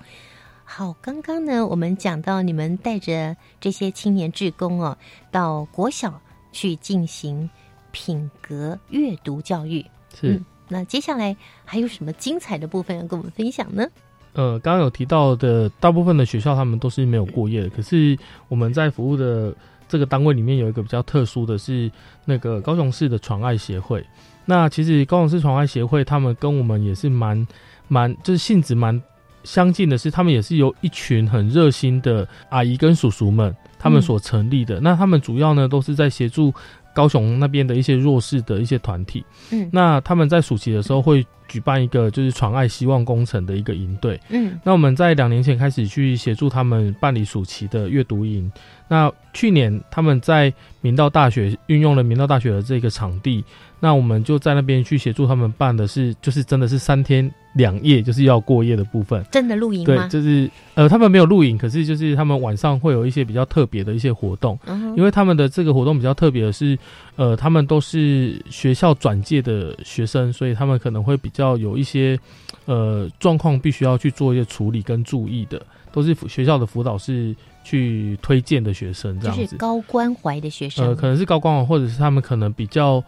[0.65, 4.97] 好，刚刚呢，我们讲到你们带着这些青年志工哦，
[5.31, 7.51] 到国小去进行
[7.95, 9.83] 品格阅读教育。
[10.21, 13.87] 是，那接下来还有什么精彩的部分要跟我们分享呢？
[14.35, 19.55] 呃，刚刚有提到的，大部分的学校他们都是没有过夜的，可是我们在服务的
[19.89, 21.89] 这个单位里面有一个比较特殊的是
[22.25, 24.05] 那个高雄市的传爱协会。
[24.45, 27.47] 那其实高雄市传爱协会他们跟我们也是蛮
[27.87, 29.01] 蛮就是性质蛮
[29.45, 34.81] 相近的是，他们也是由一群很热心的阿姨跟叔叔们他们所成立的。
[34.81, 36.53] 那他们主要呢都是在协助
[36.95, 39.25] 高雄那边的一些弱势的一些团体。
[39.51, 44.19] 嗯那他们在暑期的时候会举办一个就是传爱希望工程的一个营队。
[44.31, 48.51] 嗯那我们在两年前开始去协助他们办理暑期的阅读营。
[48.89, 53.45] 那去年他们在明道大学运用了明道大学的这个场地，
[53.85, 59.23] 那我们就在那边去协助他们办的是，就是真的是三天两夜，就是要过夜的部分。
[59.31, 66.79] 真的露营对吗？，就是呃，他们没有露营，可是就是他们晚上会有一些比较特别的一些活动，嗯因为他们的这个活动比较特别的是，
[67.17, 72.19] 呃，他们都是学校转介的学生，所以他们可能会比较有一些
[72.65, 75.61] 呃状况，必须要去做一些处理跟注意的，
[75.93, 79.57] 都是学校的辅导是去推荐的学生这就是样子。
[79.57, 80.87] 高关怀的学生。
[80.87, 83.05] 呃，可能是高关怀，或者是他们可能比较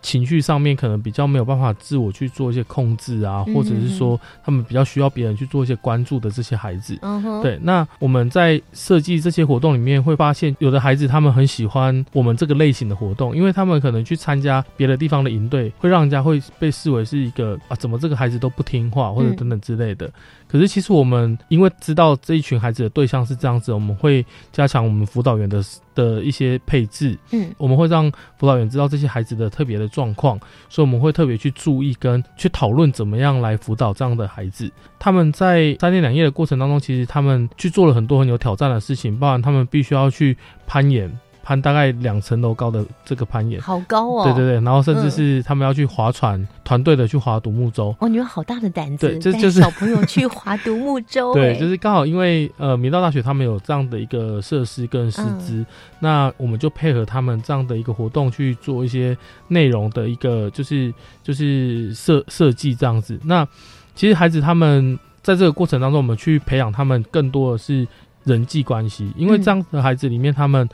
[0.00, 6.98] 情绪上面可能比较没有办法自我去做一些控制啊，嗯或者是说他们比较需要别人去做一些关注的这些孩子。
[7.42, 20.10] 对，那我们在设计这些活动里面会发现，有的孩子他们很喜欢我们这个类型的活动，因为他们可能去参加别的地方的营队，会让人家会被视为是一个啊，怎么这个孩子都不听话或者嗯等等之类的。
[20.46, 25.62] 可是其实我们因为知道这一群孩子的对象是这样子，我们会加强我们辅导员的
[25.98, 34.70] 的一些配置，嗯我们会让辅导员知道这些孩子的特别的状况，所以我们会特别去注意跟去讨论怎么样来辅导这样的孩子。
[35.00, 40.36] 他们在三天两夜的过程当中，其实他们去做了很多很有挑战的事情，包含他们必须要去
[40.68, 41.10] 攀岩，
[41.48, 43.58] 攀大概两层楼高的这个攀岩。
[43.58, 44.24] 好高哦。
[44.24, 47.96] 对对对，然后甚至嗯是他们要去划船，团队的去划独木舟。
[48.00, 55.64] 哦，你们好大的胆子，对这就是小朋友去 划独木舟、对，哎就是刚好因为呃，明道大学他们有这样的一个设施跟师资，
[56.00, 59.16] 那我们就配合他们这样的一个活动去做一些
[59.48, 63.18] 内容的一个就是就是设设计这样子。
[63.24, 63.48] 那
[63.94, 67.88] 其实孩子他们在这个过程当中，我们去培养他们更多的是
[68.24, 70.68] 人际关系，因为嗯这样的孩子里面他们。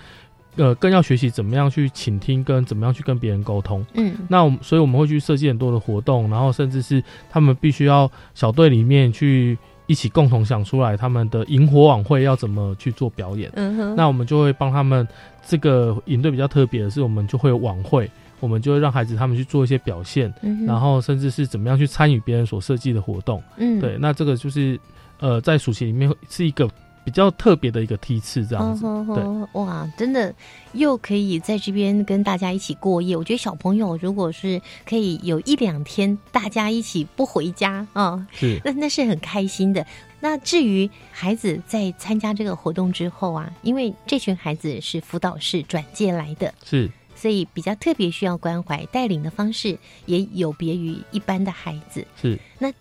[0.57, 3.85] 呃，更要学习怎么样去倾听，跟怎么样去跟别人沟通。
[3.95, 13.51] 嗯那我们所以我们会去设计很多的活动，然后甚至是他们必须要小队里面去一起共同想出来他们的萤火晚会要怎么去做表演。
[13.55, 15.07] 嗯哼那我们就会帮他们
[15.47, 23.43] 这个营队比较特别的是，我们就会有晚会，我们就会让孩子他们去做一些表现，嗯然后甚至是怎么样去参与别人所设计的活动。
[23.59, 24.79] 嗯对，那这个就是
[25.19, 26.69] 呃在暑期里面是一个
[27.05, 28.85] 比较特别的一个梯次这样子。
[29.15, 29.25] 对。
[29.61, 30.35] 哇，真的
[30.73, 33.17] 又可以在这边跟大家一起过夜。
[33.17, 39.87] 我觉得小朋友如果是可以有一两天大家一起不回家啊，是那那是很开心的。
[40.21, 52.07] 那至于孩子在参加这个活动之后啊，因为这群孩子是辅导室转介来的，是所以比较特别需要关怀，带领的方式也有别于一般的孩子。
[52.21, 52.73] 是那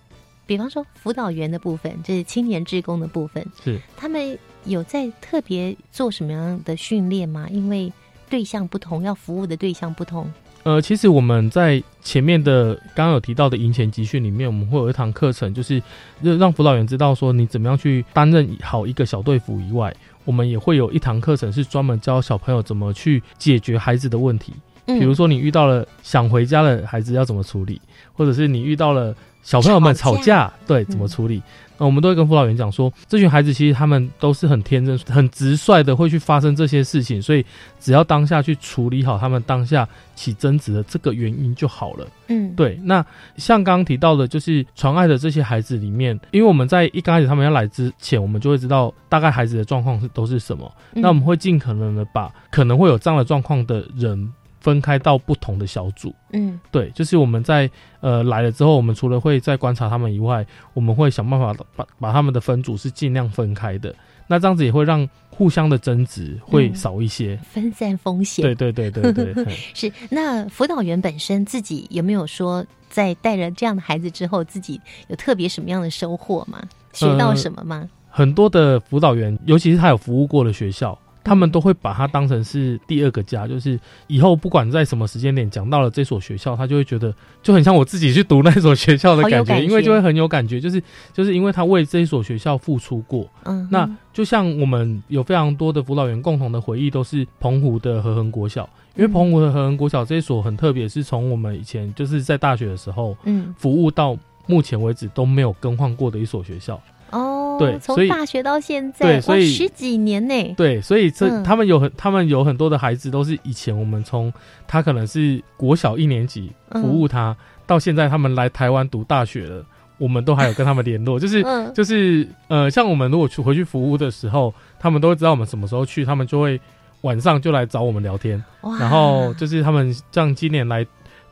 [0.46, 7.48] 比方说辅导员的部分，这是青年志工的部分，是他们有在特别做什么样的训练吗？
[7.50, 7.92] 因为
[8.30, 10.32] 对象不同，要服务的对象不同。
[10.64, 15.82] 呃，其实我们在前面的刚刚有提到的营前集训里面，我们会有一堂课程，就是
[16.22, 24.54] 让让辅导员知道说你怎么样去担任好一个小队服以外，我们也会有一堂课程是专门教小朋友怎么去解决孩子的问题。
[24.86, 27.82] 嗯比如说你遇到了想回家的孩子要怎么处理，
[28.14, 31.44] 或者是你遇到了小朋友们吵架对，怎么处理？
[31.78, 37.44] 那我们都会跟辅导员讲说，这群孩子其实他们都是很天真、很直率的，会去发生这些事情，所以
[37.80, 42.08] 只要当下去处理好他们当下起争执的这个原因就好了。
[42.28, 43.04] 嗯，对，那
[43.38, 51.02] 像刚刚提到的，就是传爱的这些孩子里面，因为我们在一刚开始他们要来之前，我们就会知道大概孩子的状况是都是什么，嗯。
[51.02, 54.32] 那我们会尽可能的把可能会有这样的状况的人
[54.64, 56.12] 分开到不同的小组。
[56.32, 63.94] 嗯对，就是我们在呃来了之后，我们除了会再观察他们以外，我们会想办法把把他们的分组是尽量分开的。
[64.26, 67.38] 那这样子也会让互相的争执会嗯少一些。
[67.44, 68.42] 分散风险。
[68.42, 69.46] 对对对对对，
[69.76, 69.92] 是。
[70.10, 76.64] 那辅导员本身自己有没有说，在带着这样的孩子之后，自己有特别什么样的收获吗？
[76.94, 77.88] 学到呃什么吗？
[78.10, 90.84] 很多的辅导员，尤其是他有服务过的学校，他们都会把它当成是第二个家，就是以后不管在什么时间点讲到了这所学校，他就会觉得就很像我自己去读那所学校的感觉，因为就会很有感觉，就是
[91.14, 93.26] 就是因为他为这一所学校付出过。
[93.46, 106.80] 嗯，那就像我们有非常多的辅导员共同的回忆，都是澎湖的和恒国小，因为澎湖的和恒国小这一所很特别，是从我们以前就是在大学的时候，嗯服务到目前为止都没有更换过的一所学校。
[107.14, 110.54] 哦，对从大学到现在，对所以十几年呢。
[110.58, 111.44] 对，所以这、嗯。
[111.44, 114.34] 他们有很他们有很多的孩子都是以前我们从
[114.68, 117.36] 他可能是国小一年级嗯服务他，
[117.68, 119.64] 到现在他们来台湾读大学了，
[119.98, 121.72] 我们都还有跟他们联络，就是、嗯。
[121.74, 126.60] 就是呃，像我们如果去回去服务的时候，他们都会知道我们什么时候去，他们就会
[127.02, 128.78] 晚上就来找我们聊天，哇。
[128.80, 130.86] 然后就是他们像今年来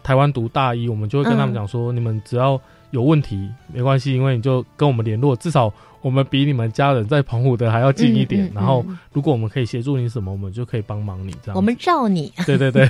[0.04, 1.56] 台湾读大一，我们就会跟他们嗯。
[1.56, 2.60] 讲说，你们只要
[2.92, 8.46] 有问题没关系，因为你就跟我们联络，至少我们比你们家人在澎湖的还要近一点。
[8.46, 11.56] 嗯嗯然后嗯如果我们可以协助你什么，我们就可以帮忙你这样。
[11.56, 12.32] 我们罩你。
[12.46, 12.88] 对对 对，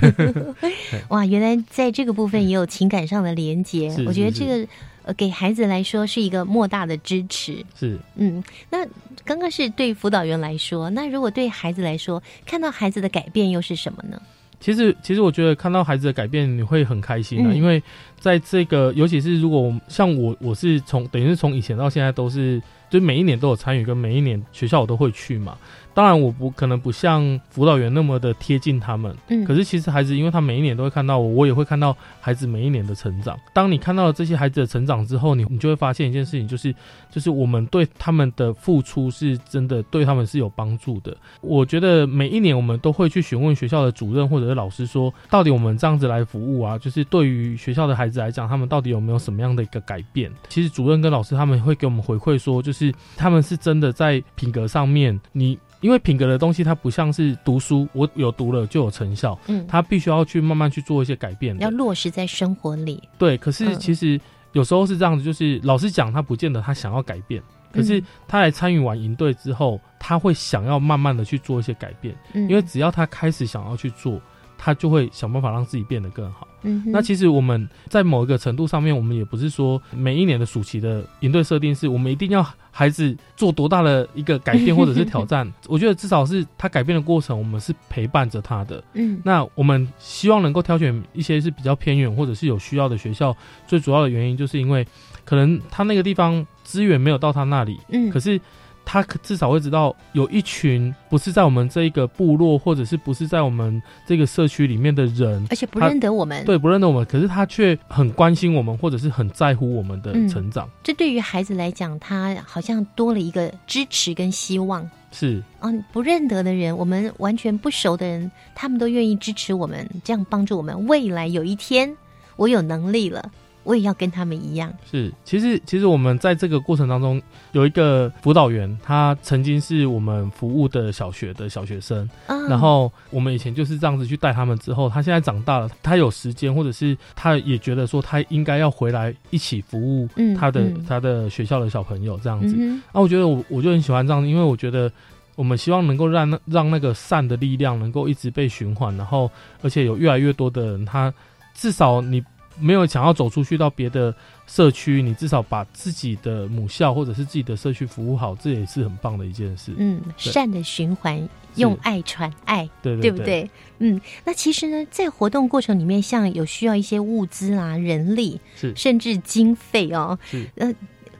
[1.08, 4.68] 哇，原来在这个部分也有情感上的连接是，我觉得这个
[5.04, 7.64] 呃给孩子来说是一个莫大的支持。
[7.78, 8.86] 是嗯，那
[9.24, 14.20] 刚刚是对辅导员来说，那如果对孩子来说，看到孩子的改变又是什么呢？
[14.62, 17.82] 其实，其实我觉得看到孩子的改变，你会很开心的、嗯因为
[18.16, 25.58] 在这个，尤其是如果像我，我是从等于是从以前到现在都是，就每一年都有参与，跟每一年学校我都会去嘛。
[25.94, 33.38] 当然，我不可能不像辅导员那么的贴近他们，嗯可是其实孩子，因为他每一年都会看到我，我也会看到孩子每一年的成长。
[33.52, 36.74] 当你看到了这些孩子的成长之后，你你就会发现一件事情，就是
[37.10, 41.14] 就是我们对他们的付出是真的对他们是有帮助的。
[41.42, 50.32] 我觉得每一年我们都会去询问学校的主任或者是老师说，到底我们这样子来服务啊，就是对于学校的孩子来讲，他们到底有没有什么样的一个改变？
[50.48, 55.58] 其实主任跟老师他们会给我们回馈说，就是他们是真的在品格上面，你。
[55.82, 59.66] 因为品格的东西，它不像是读书，我有读了就有成效，嗯。
[59.68, 63.02] 它必须要去慢慢去做一些改变要落实在生活里。
[63.18, 63.78] 对，可是嗯。
[63.78, 64.18] 其实
[64.52, 72.48] 有时候是这样子，就是老师讲他不见得他想要改变，可是嗯他来参与完营队之后，他会想要慢慢的去做一些改变，嗯。
[72.48, 74.20] 因为只要他开始想要去做，
[74.64, 76.46] 他就会想办法让自己变得更好。
[76.64, 85.52] 嗯那其实我们在某一个程度上面，我们也不是说每一年的暑期的营队设定是我们一定要孩子做多大的一个改变或者是挑战。
[85.66, 88.80] 我觉得至少是他改变的过程，我们是陪伴着他的。
[88.94, 93.36] 嗯那我们希望能够挑选一些是比较偏远或者是有需要的学校，
[93.66, 94.86] 最主要的原因就是因为
[95.24, 98.40] 可能他那个地方资源没有到他那里，嗯可是
[98.84, 114.88] 他可至少会知道有一群不是在我们这一个部落或者是不是在我们这个社区里面的人，而且不认得我们对，不认得我们，可是他却很关心我们，或者是很在乎我们的嗯成长，这对于孩子来讲，他好像多了一个支持跟希望。
[115.14, 120.86] 是啊，不认得的人，我们完全不熟的人，他们都愿意支持我们，这样帮助我们。
[120.86, 121.94] 未来有一天，
[122.36, 123.30] 我有能力了，
[123.64, 124.72] 我也要跟他们一样。
[124.90, 127.20] 是，其实其实我们在这个过程当中
[127.52, 142.54] 有一个辅导员，他曾经是我们服务的小学的小学生，嗯然后我们以前就是这样子去带他们，之后他现在长大了，他有时间，或者是他也觉得说他应该要回来一起服务嗯他的、嗯他的学校的小朋友这样子。
[142.58, 144.90] 嗯啊，我觉得我我就很喜欢这样，因为我觉得
[145.36, 149.30] 我们希望能够让那让那个善的力量能够一直被循环，然后
[149.62, 151.12] 而且有越来越多的人，他
[151.54, 152.22] 至少你
[152.58, 154.14] 没有想要走出去到别的
[154.46, 159.72] 社区，你至少把自己的母校或者是自己的社区服务好，这也是很棒的一件事。
[159.76, 163.50] 嗯，善的循环，用爱传爱，对对不对？
[163.78, 170.74] 嗯，那其实呢，在活动过程里面，像有需要一些物资啊、人力，是甚至经费哦，是呃。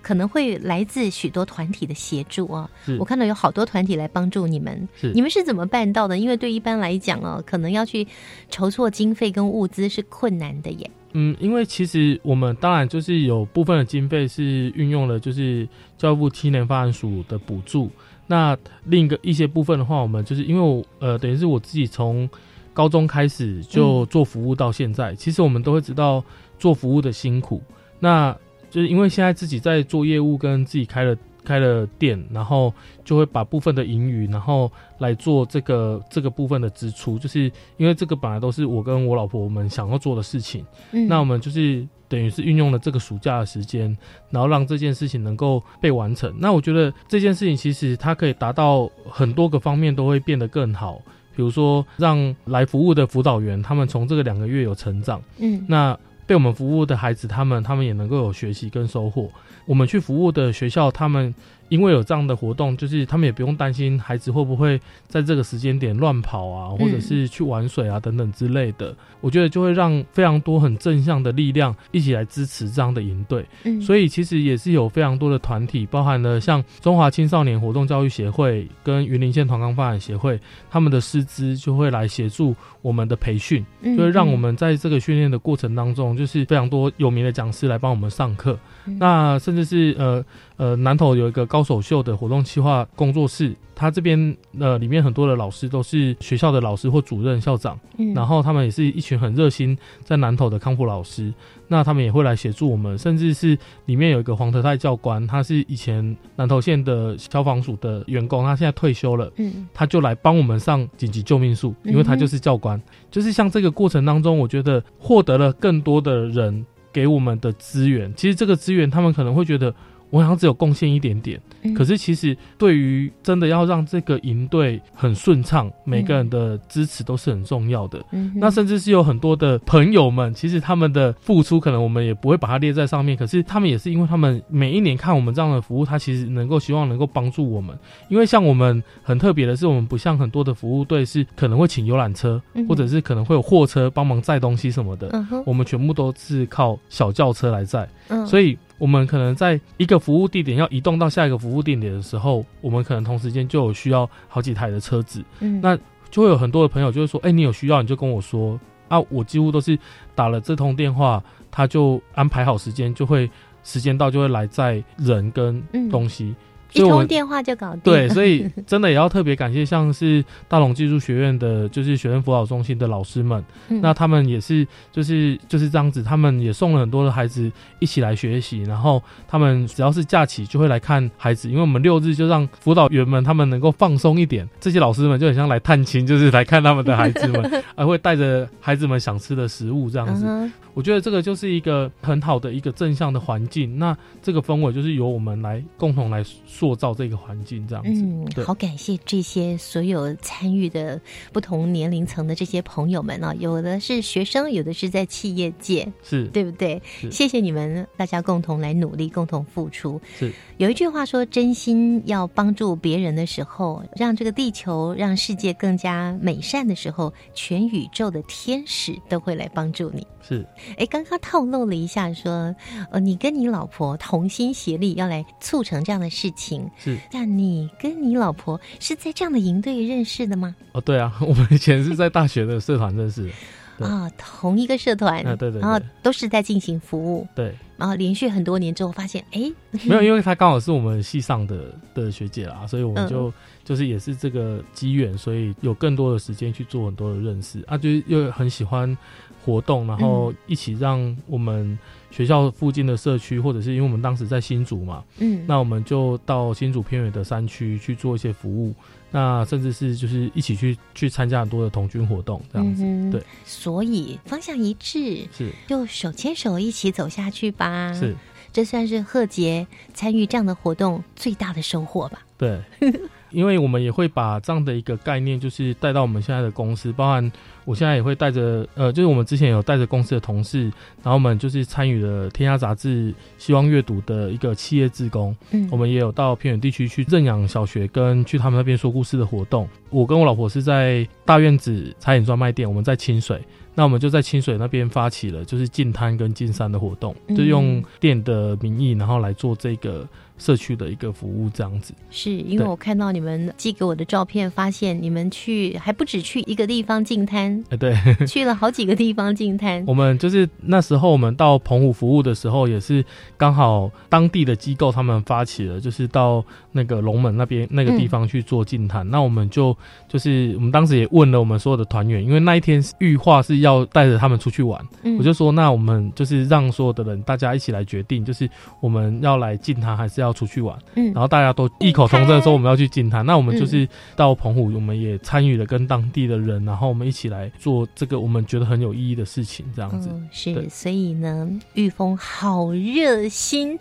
[0.05, 2.69] 可能会来自许多团体的协助哦，
[2.99, 6.19] 我看到有好多团体来帮助你们，是你们是怎么办到的？
[6.19, 8.05] 因为对一般来讲哦，可能要去
[8.51, 10.91] 筹措经费跟物资是困难的耶。
[11.15, 17.91] 嗯，因为其实我们当然就是有部分的经费是运用了就是教育部青年发展署的补助，
[18.27, 22.29] 那另一个一些部分的话，我们就是因为我呃等于是我自己从
[22.73, 26.25] 高中开始就做服务到现在，其实我们都会知道
[26.59, 27.63] 做服务的辛苦，
[28.01, 28.35] 那
[28.71, 31.15] 就是因为现在自己在做业务，跟自己开了
[31.45, 32.73] 开了店，然后
[33.05, 43.97] 就会把部分的盈余，然后来做这个这个部分的支出，就是因为这个本来都是我跟我老婆我们想要做的事情，嗯那我们就是等于是运用了这个暑假的时间，
[44.31, 46.33] 然后让这件事情能够被完成。
[46.39, 51.01] 那我觉得这件事情其实它可以达到很多个方面都会变得更好，
[51.35, 55.99] 比如说让来服务的辅导员他们从这个两个月有成长，嗯那
[56.33, 59.31] 被我们服务的孩子，他们他们也能够有学习跟收获。
[59.67, 61.35] 我们去服务的学校，他们
[61.73, 68.95] 因为有这样的活动，就是他们也不用担心孩子会不会在这个时间点乱跑啊，或者是去玩水啊等等之类的。
[69.23, 73.43] 我觉得就会让非常多很正向的力量一起来支持这样的营队。
[73.65, 80.39] 嗯所以其实也是有非常多的团体，包含了像中华青少年活动教育协会跟云林县团康发展协会，
[80.71, 88.59] 他们的师资就会来协助我们的培训，嗯就会让我们在这个训练的过程当中，就是非常多有名的讲师来帮我们上课。
[88.85, 90.23] 嗯那甚至是呃
[90.63, 98.15] 呃南投有一个高手秀的活动企划工作室，他这边呃里面很多的老师都是学校的老师或主任、校长，嗯。
[98.15, 101.35] 然后他们也是一群很热心在南投的康复老师，
[101.67, 109.67] 那他们也会来协助我们，甚至是里面有一个黄德泰教官，他是以前南投县的消防署的员工，他现在退休了，嗯。
[109.75, 112.81] 他就来帮我们上紧急救命术，因为他就是教官。
[113.11, 119.75] 就是像这个过程当中，我觉得获得了更多的人给我们的资源，其实这个资源他们可能会觉得
[120.13, 127.99] 我好像只有贡献一点点，嗯可是其实对于真的要让这个营队很顺畅，每个人的支持都是很重要的。
[128.13, 137.75] 嗯那甚至是有很多的朋友们，其实他们的付出可能我们也不会把它列在上面，可是他们也是因为他们每一年看我们这样的服务，他其实能够希望能够帮助我们。
[138.11, 147.89] 因为像我们很特别的是，我们不像很多的服务队是可能会请游览车，嗯或者是可能会有货车帮忙载东西什么的，嗯我们全部都是靠小轿车来载。
[148.09, 155.25] 嗯所以我们可能在一个服务地点要移动到下一个服务地点的时候，我们可能同时间就有需要好几台的车子。
[155.39, 155.79] 嗯那
[156.11, 158.59] 就会有很多的朋友就会说：“哎、你有需要你就跟我说
[158.89, 159.79] 啊。”我几乎都是
[160.17, 163.31] 打了这通电话，他就安排好时间，就会
[163.63, 166.35] 时间到就会来载人跟嗯东西。
[166.52, 167.81] 一所以我们通电话就搞定。
[167.83, 190.25] 对，所以真的也要特别感谢，像是大龙技术学院的，就是学生辅导中心的老师们，嗯那他们也是就是就是这样子，他们也送了很多的孩子一起来学习，然后他们只要是假期就会来看孩子，因为我们六日就让辅导员们他们能够放松一点，这些老师们就很像来探亲，就是来看他们的孩子们， 还会带着孩子们想吃的食物这样子。
[190.27, 196.25] 嗯我觉得这个就是一个很好的一个正向的环境，那这个氛围就是由我们来共同来
[196.63, 197.91] 塑造这个环境，这样子。
[197.91, 201.01] 嗯，好感谢这些所有参与的
[201.33, 206.81] 不同年龄层的这些朋友们啊，有的是学生，有的是在企业界，是对不对？
[207.11, 210.01] 谢谢你们，大家共同来努力，共同付出。
[210.17, 220.07] 是有一句话说，真心要帮助别人的时候，让这个地球、让世界更加美善的时候，全宇宙的天使都会来帮助你。
[220.25, 220.47] 是
[220.79, 222.55] 哎，刚刚透露了一下说，
[222.93, 226.52] 呃，你跟你老婆同心协力要来促成这样的事情。
[226.79, 226.99] 是。
[227.13, 230.55] 那你跟你老婆是在这样的营队认识的吗？
[230.73, 233.31] 哦，对啊， 我们以前是在大学的社团认识的。
[233.79, 233.89] 对。
[233.89, 235.61] 啊、同一个社团，啊对对对。
[235.61, 239.51] 然后都是在进行服务，对，然后连续很多年之后发现，哎，
[239.85, 243.33] 没有，因为她刚好是我们系上的的学姐啦，所以我们就、嗯。
[243.65, 247.63] 就是也是这个机缘，所以有更多的时间去做很多的认识。
[247.69, 248.99] 啊，就是又很喜欢
[249.45, 251.79] 活动，然后一起让我们
[252.11, 255.45] 学校附近的社区，或者是因为我们当时在新竹嘛，嗯。
[255.47, 258.75] 那我们就到新竹偏远的山区去做一些服务，
[259.11, 265.51] 那甚至是就是一起去去参加很多的童军活动这样子，嗯对，所以方向一致，是。
[265.67, 267.93] 就手牵手一起走下去吧。
[267.93, 268.15] 是，
[268.53, 272.21] 这算是贺杰参与这样的活动最大的收获吧。
[272.37, 272.61] 对，
[273.31, 277.31] 因为我们也会把这样的一个概念，就是带到我们现在的公司，包含
[277.65, 280.65] 我现在也会带着，呃，就是我们之前有带着公司的同事，
[281.03, 289.69] 然后我们就是参与了《天下杂志》希望阅读的一个企业志工，嗯我们也有到偏远地区去认养小学，跟去他们那边说故事的活动。
[289.91, 293.41] 我跟我老婆是在大院子茶饮专卖店，我们在清水。
[293.75, 300.07] 那我们就在清水那边发起了，就是进滩跟进山的活动，嗯就用店的名义，然后来做这个
[300.43, 301.95] 社区的一个服务，这样子。
[302.11, 309.85] 是因为我看到你们寄给我的照片，发现你们去还不止去一个地方进摊，哎，对，去了好几个地方进摊。
[309.87, 313.05] 我们就是那时候我们到澎湖服务的时候，也是
[313.37, 319.09] 刚好当地的机构他们发起了，就是到那个龙门那边那个地方去做进滩。
[319.09, 319.77] 那我们就
[320.09, 328.49] 就是我们当时也问了我们所有的团员，因为那一天预化是要带着他们出去玩，嗯我就说那我们就是让所有的人大家一起来决定，就是
[328.81, 330.79] 我们要来进滩还是要出去玩。
[330.95, 333.25] 嗯然后大家都异口同声说我们要去金滩。
[333.25, 340.09] 那我们就是到澎湖，我们也参与了跟当地的人，然后我们一起来做这个我们觉得很有意义的事情，这样子。
[340.13, 343.79] 嗯，是，所以呢，玉峰好热心，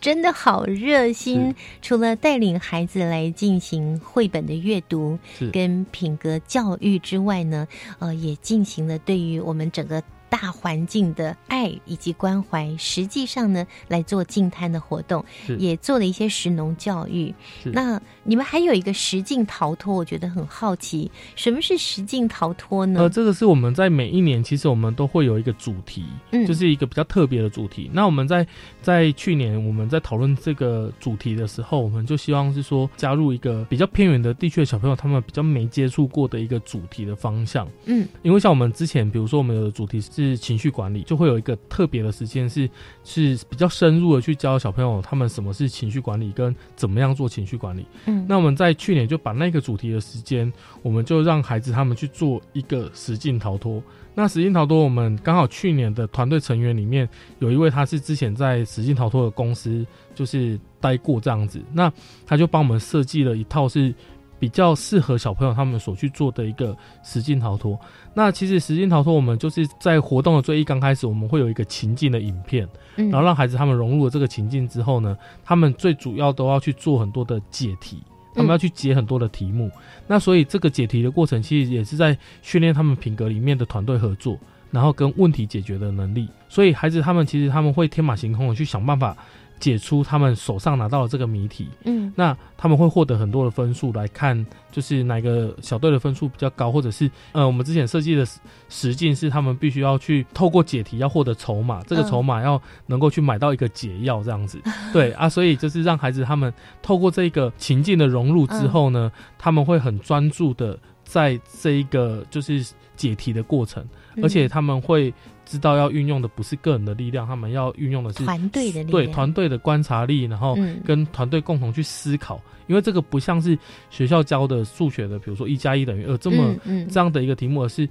[0.00, 1.54] 真的好热心。
[1.80, 5.18] 除了带领孩子来进行绘本的阅读
[5.52, 7.66] 跟品格教育之外呢，
[7.98, 10.02] 呃，也进行了对于我们整个。
[10.32, 15.22] 大环境的爱以及关怀，实际上呢，来做净滩的活动，
[15.58, 17.34] 也做了一些食农教育。
[17.64, 23.00] 那你们还有一个实境逃脱，我觉得很好奇，什么是实境逃脱呢？
[23.00, 27.90] 呃，这个是我们在每一年，其实我们都会有一个主题，嗯就是一个比较特别的主题。
[27.92, 28.46] 那我们在
[28.80, 37.68] 在去年我们在讨论这个主题的时候，我们就希望是说加入一个比较偏远的地区的小朋友，他们比较没接触过的一个主题的方向。
[37.86, 42.68] 嗯，因为像我们之前，比如说我们有的主题是情绪管理，就会有一个特别的时间是
[43.02, 47.84] 是比较深入的去教小朋友他们什么是情绪管理，跟怎么样做情绪管理。
[48.06, 50.50] 嗯那我们在去年就把那个主题的时间，
[50.82, 53.82] 我们就让孩子他们去做一个实境逃脱。
[54.14, 57.08] 那实境逃脱，我们刚好去年的团队成员里面
[57.38, 61.90] 有一位，他是之前在实境逃脱的公司就是待过这样子，那
[62.26, 63.94] 他就帮我们设计了一套是
[64.42, 67.78] 比较适合小朋友他们所去做的一个实境逃脱。
[68.12, 78.02] 那其实实境逃脱，我们就是在活动的最一刚开始，我们会有一个情境的影片，嗯然后让孩子他们融入了这个情境之后呢，他们最主要都要去做很多的解题。
[78.34, 79.70] 他们要去解很多的题目，
[80.06, 84.38] 那所以这个解题的过程其实也是在训练他们品格里面的团队合作，
[84.70, 86.26] 然后跟问题解决的能力。
[86.48, 89.14] 所以孩子他们其实他们会天马行空的去想办法
[89.62, 91.68] 解出他们手上拿到的这个谜题。
[91.84, 104.60] 嗯，那他们会获得很多的分数来看，就是哪个小队的分数比较高，或者是呃，我们之前设计的实实境是他们必须要去透过解题要获得筹码，这个嗯筹码要能够去买到一个解药这样子。
[104.92, 106.52] 对啊，所以就是让孩子他们
[106.82, 113.80] 透过这个情境的融入之后呢，他们会很专注的在这一个就是解题的过程，
[114.16, 115.14] 嗯而且他们会
[115.52, 118.90] 知道要运用的不是个人的力量，他们要运用的是团队的力量。
[118.90, 120.80] 对团队的观察力，然后嗯。
[120.82, 123.58] 跟团队共同去思考，因为这个不像是
[123.90, 126.56] 学校教的数学的，比如说一加一等于二这么
[126.90, 127.86] 这样的一个题目，而是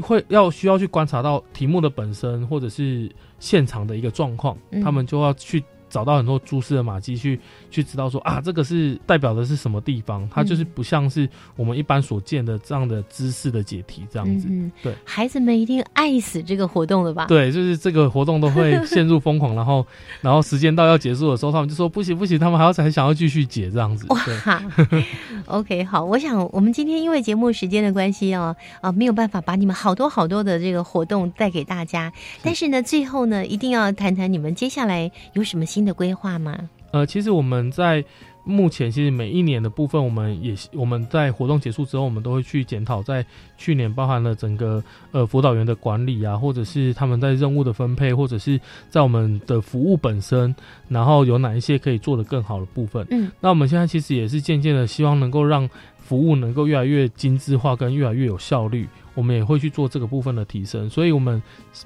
[0.00, 4.82] 会要需要去观察到题目的本身或者是现场的一个状况，嗯。
[4.82, 5.62] 他们就要去。
[5.94, 7.38] 找到很多蛛丝的马迹，去
[7.70, 10.28] 去知道说啊，这个是代表的是什么地方？
[10.28, 14.48] 它就是不像是我们一般所见的这样的知识的解题这样子。
[14.50, 17.26] 嗯嗯对，孩子们一定爱死这个活动了吧？
[17.26, 19.86] 对，就是这个活动都会陷入疯狂， 然后
[20.20, 24.04] 然后时间到要结束的时候，他们就说不行不行，他们还要还想要继续解这样子。
[24.24, 24.62] 对，哇，
[25.46, 36.58] OK，好，我想我们今天因为节目时间的关系哦，啊，没有办法把你们好多好多的这个活动带给大家，但是呢，最后呢，一定要谈谈你们接下来有什么新的规划吗？
[36.92, 38.04] 呃，其实我们在
[38.44, 43.24] 目前其实每一年的部分，我们也我们在活动结束之后，我们都会去检讨，在
[43.56, 48.60] 去年包含了整个呃辅导员的管理啊，或者是他们在任务的分配，或者是
[48.90, 50.54] 在我们的服务本身，
[50.88, 53.04] 然后有哪一些可以做得更好的部分。
[53.10, 55.68] 嗯，那我们现在其实也是渐渐的希望能够让
[56.04, 58.86] 服务能够越来越精致化，跟越来越有效率。
[59.14, 61.40] 我们也会去做这个部分的提升，所以我们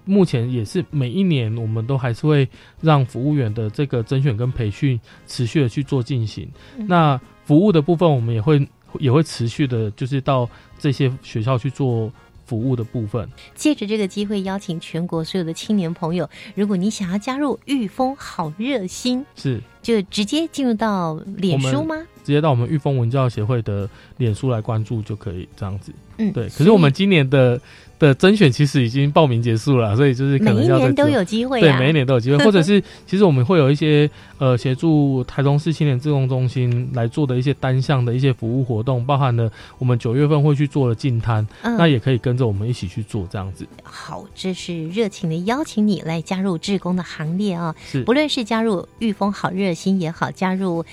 [0.07, 2.49] 目前也是每一年，我们都还是会
[2.81, 6.49] 让服务员的这个甄选跟培训持续的去做进行。
[6.79, 8.67] 嗯那服务的部分，我们也会
[8.99, 10.49] 也会持续的，就是到
[10.79, 12.11] 这些学校去做
[12.47, 13.29] 服务的部分。
[13.55, 21.97] 借着这个机会，邀请全国所有的青年朋友，如果你想要加入御风好热心，是就直接进入到脸书吗？
[22.23, 25.91] 直接到我们玉峰文教协会的脸书来关注就可以，这样子。
[26.19, 26.47] 嗯对。
[26.51, 27.59] 可是我们今年的
[27.99, 43.67] 的甄选其实已经报名结束了，所以就是可能每一年都有机会对，啊每一年都有机会， 或者是其实我们会有一些呃协助台中市青年志工中心来做的一些单项的一些服务活动，包含了我们九月份会去做的净摊，嗯那也可以跟着我们一起去做这样子。
[43.83, 50.85] 好，这是热情的邀请你来加入志工的行列啊、是不论是加入御风好热心也好，加入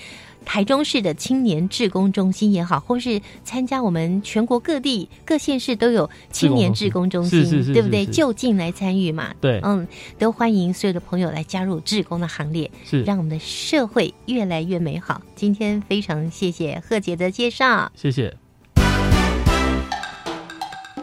[0.44, 8.06] 台中市的青年志工中心也好，或是参加我们全国各地各县市都有青年志工中心，是是是对不对？
[8.06, 9.34] 就近来参与嘛。
[9.40, 9.86] 对嗯，
[10.18, 15.20] 都欢迎所有的朋友来加入志工的行列，是让我们的社会越来越美好。
[15.34, 17.90] 今天非常谢谢贺姐的介绍。
[17.96, 18.36] 谢谢。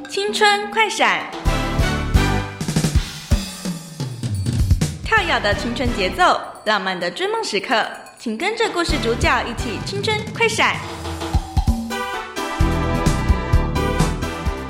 [0.07, 1.29] 青春快闪，
[5.03, 7.85] 跳跃的青春节奏，浪漫的追梦时刻，
[8.17, 10.77] 请跟着故事主角一起青春快闪。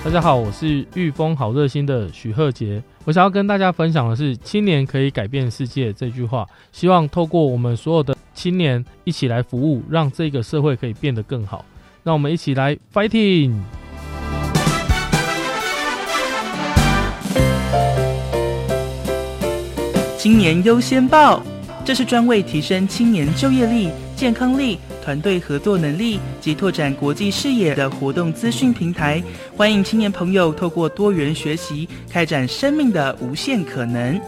[0.04, 2.82] 大家好，我是御风好热心的许鹤杰。
[3.06, 11.64] 我想要跟大家分享的是“青年可以改变世界”这句话，希望透过我们所有的青年一起来服务，让这个社会可以变得更好。
[12.02, 13.54] 让我们一起来 fighting！
[20.18, 21.44] 青年优先报，
[21.86, 29.22] 这是专为提升青年就业力、健康力、团队合作能力及拓展国际视野的活动资讯平台。
[29.58, 34.20] 欢迎青年朋友透过多元学习，开展生命的无限可能。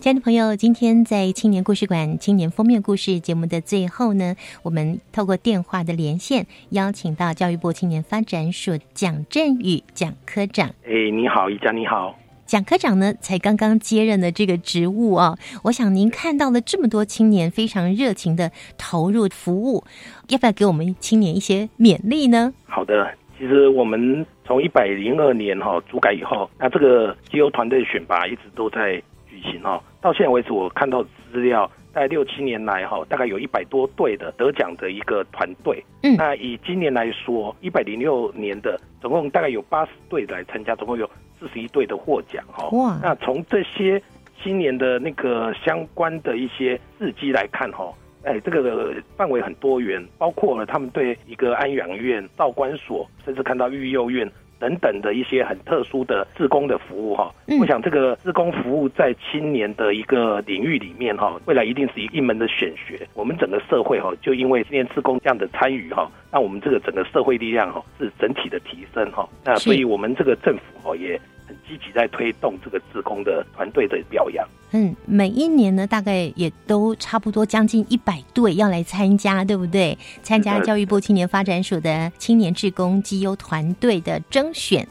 [0.00, 10.68] 亲爱的朋友，今天在青年故事馆青年封面故事节目的最后呢，我们透过电话的连线，邀请到教育部青年发展署蒋振宇蒋科长。
[10.84, 12.14] 哎，你好，一家，你好。
[12.54, 19.82] 蒋科长呢，才刚刚接任的这个职务啊，我想您看到了这么多青年非常热情的投入服务，
[20.28, 22.54] 要不要给我们青年一些勉励呢？
[22.64, 31.02] 好的，其实我们从一百零二年哈主改以后，那这个绩优团队选拔一直都在举行哈，到现在为止我看到
[31.32, 35.84] 资料，大概六七年来哈，大概有一百多队的得奖的一个团队。
[36.04, 41.10] 嗯，那以今年来说，一百零六年的总共大概有八十队来参加，总共有
[41.44, 42.68] 四十一队的获奖哈。
[42.70, 44.00] 哇那从这些
[44.42, 47.92] 今年的那个相关的一些事迹来看哈，
[48.22, 54.30] 哎，这个范围很多元，包括了他们对一个安养院、道观所，甚至看到育幼院。
[54.60, 57.30] 等等的一些很特殊的自工的服务哈，
[57.60, 63.06] 我想这个自工服务在青年的一个领域里面哈，未来一定是一一门的选学。
[63.12, 69.28] 我们整个社会哈，就因为青年自工这样的参与哈，那我们这个整个社会力量哈是整体的提升哈。
[69.44, 74.46] 那所以我们这个政府哈也很积极在推动这个自工的团队的表扬。
[74.72, 79.96] 嗯，每一年呢，大概也都差不多将近一百队要来参加，对不对？
[80.22, 84.88] 参加教育部青年发展署的青年志工绩优团队的征选。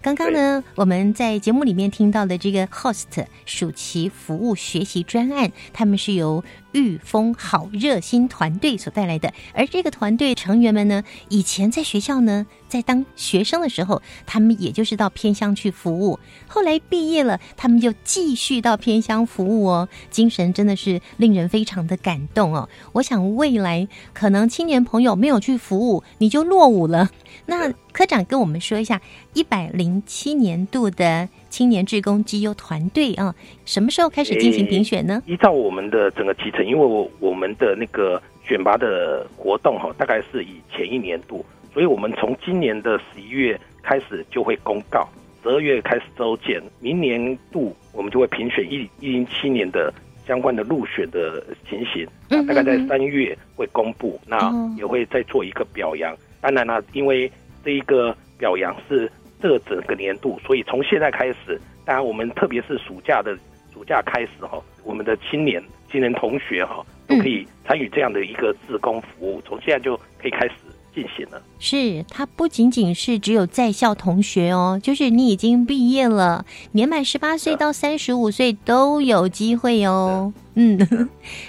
[0.00, 6.42] 刚刚呢，我们在节目里面听到的这个 Host 暑期服务学习专案，他们是由
[6.72, 9.32] 御风好热心团队所带来的。
[9.54, 16.18] 而这个团队成员们呢，以前在学校呢，在当学生的时候，他们也就是到偏乡去服务。
[16.46, 22.68] 后来毕业了，他们就继续到偏乡服务哦，精神真的是令人非常的感动哦。
[22.92, 27.10] 我想未来可能青年朋友没有去服务，你就落伍了。
[27.46, 29.00] 那科长跟我们说一下，
[29.32, 33.34] 一百零七年度的青年志工绩优团队啊，
[33.64, 35.22] 什么时候开始进行评选呢？
[35.26, 45.08] 依照我们的整个集成，因为我我们的那个选拔的活动哈，大概是以前一年度，所以我们从今年的十一月开始就会公告，
[45.42, 49.92] 十二月开始周检，明年度我们就会评选一一零七年的
[50.26, 56.14] 相关的入选的情形，大概在三月会公布，那也会再做一个表扬。
[56.40, 57.30] 当然了，因为
[57.64, 59.10] 这一个表扬是
[59.40, 63.36] 这整个年度，所以从现在开始，当然我们特别是暑假的
[63.72, 70.54] 暑假开始哈，我们的青年青年同学哈都可以参与这样的一个自工服务，从现在就可以开始。
[70.94, 80.32] 进行了，是它不仅仅是只有在校同学哦，就是你已经毕业了，年满十八岁到三十五岁都有机会哦。
[80.60, 80.76] 嗯，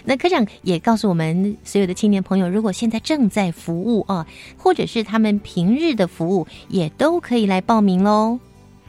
[0.05, 8.38] 那科长也告诉我们所有的青年朋友，如果现在正在服务啊，或者是他们平日的服务，也都可以来报名喽。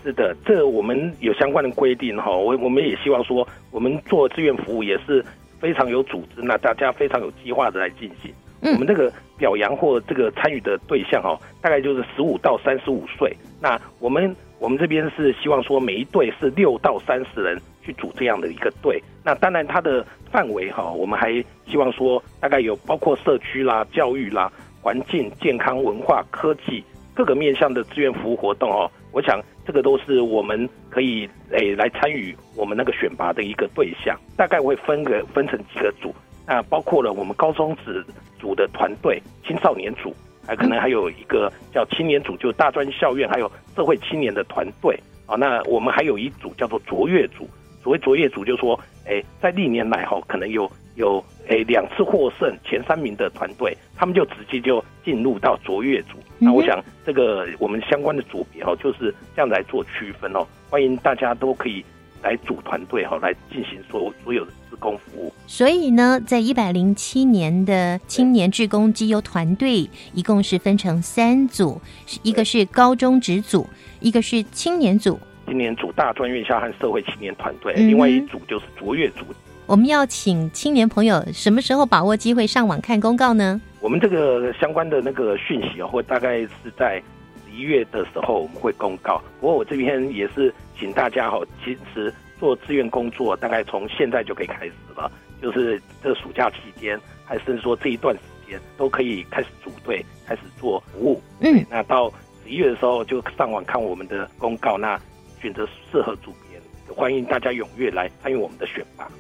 [0.05, 5.25] 是的，这我们有相关的规定哈，我我们也希望说，我们做志愿服务也是
[5.59, 8.31] 非常有组织，那大家非常有计划的来进行。
[8.61, 13.35] 我们这个表扬或这个参与的对象哦，大概就是十五到三十五岁。
[13.59, 19.03] 那我们我们这边是希望说，每一队是六到三十人去组这样的一个队。
[19.25, 21.33] 那当然它的范围哈，我们还
[21.67, 24.53] 希望说，大概有包括社区啦、教育啦、
[24.83, 26.85] 环境、健康、文化、科技
[27.15, 28.91] 各个面向的志愿服务活动哦。
[29.13, 34.15] 我想这个都是我们可以诶来参与我们那个选拔的一个对象。
[34.37, 36.15] 大概会分个分成几个组。
[36.47, 38.05] 那包括了我们高中职
[38.39, 40.15] 组的团队、青少年组，
[40.47, 45.36] 还可能还有一个叫青年组，就大专校院还有社会青年的团队啊。
[45.36, 47.49] 那我们还有一组叫做卓越组，
[47.82, 56.16] 所谓卓越组，就是说，哎，在历年来哈，可能有有哎两次获胜前三名的团队，他们就直接就进入到卓越组。
[56.38, 60.47] 那我想这个我们相关的组别哈，就是这样来做区分哦。
[60.68, 61.84] 欢迎大家都可以。
[62.22, 65.30] 来组团队哈，来进行所所有的自工服务。
[65.53, 71.83] 所以呢，在一百零七年的青年志工绩优团队，一共是分成三组，
[72.23, 73.67] 一个是高中职组，
[73.99, 75.19] 一个是青年组。
[75.47, 79.25] 青年组大专院校和社会青年团队，另外一组就是卓越组。
[79.67, 83.61] 我们要请青年朋友什么时候把握机会上网看公告呢？
[83.81, 87.03] 我们这个相关的那个讯息啊，会大概是在
[87.45, 89.21] 十一月的时候我们会公告。
[89.41, 90.55] 不过我这边也是。
[90.79, 101.20] 请大家哈，其实做志愿工作大概从现在就可以开始了，就是这暑假期间，还是说这一段时间都可以开始组队，开始做服务。
[101.41, 102.12] 嗯，那到
[102.43, 105.01] 十一月的时候就上网看我们的公告，那
[105.41, 109.11] 选择适合组别，欢迎大家踊跃来参与我们的选拔。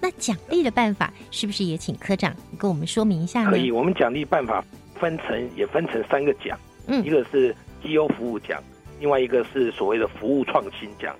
[0.00, 3.50] 那奖励的办法是不是也请科长跟我们说明一下呢？
[3.50, 4.64] 可以，我们奖励办法
[4.94, 8.62] 分成也分成三个奖，嗯，一个是绩优服务奖。
[9.00, 11.14] 另外一个是所谓的服务创新奖，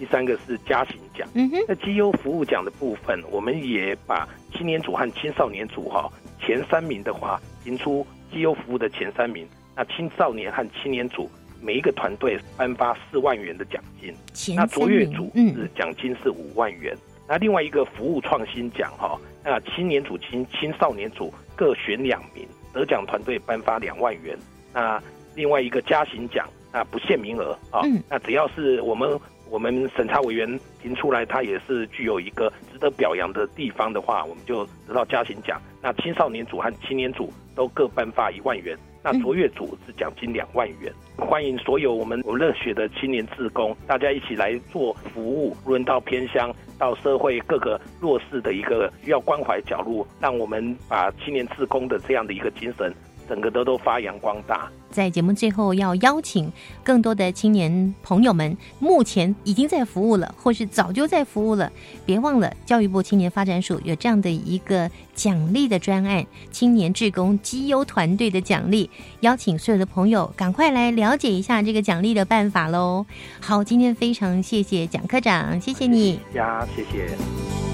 [0.00, 1.28] 第三个是嘉行奖。
[1.34, 9.46] 嗯哼，那绩优服务奖的部分，我们也把青年组和青少年组哈前三名的话，评出绩优服务的前三名。
[9.76, 11.30] 那青少年和青年组
[11.60, 14.56] 每一个团队颁发四万元的奖金。
[14.56, 16.96] 那卓越组是奖金是五万元。
[17.28, 24.34] 那另外一个服务创新奖哈，那青年组、青青少年组各选两名，得奖团队颁发两万元。
[24.72, 24.98] 那
[25.34, 26.48] 另外一个嘉行奖。
[26.72, 29.18] 那不限名额啊，那只要是我们
[29.50, 35.60] 我们审查委员评出来，他也是具有一个值得表扬的地方的话，我们就得到嘉行奖。
[35.82, 40.92] 那青少年组和青年组都各颁发一万元，那卓越组是奖金两万元。
[41.16, 52.94] 欢迎所有我们我热血的青年志工，大家一起来做服务，轮到偏乡、到社会各个弱势的一个需要关怀角落，让我们把青年志工的这样的一个精神。
[53.30, 54.68] 整个都都发扬光大。
[54.90, 56.50] 在节目最后，要邀请
[56.82, 61.70] 更多的青年朋友们，目前已经在服务了，或是早就在服务了。
[62.04, 68.90] 别忘了，教育部青年发展署有这样的一个奖励的专案——青年志工绩优团队的奖励。
[69.20, 73.06] 邀请所有的朋友赶快来了解一下这个奖励的办法喽。
[73.40, 77.69] 好，今天非常谢谢蒋科长，谢谢你呀，谢谢。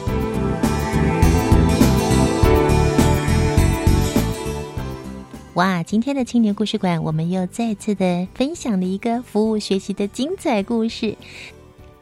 [5.57, 11.17] 哇，今天的青年故事馆，我们又再次的分享了一个服务学习的精彩故事。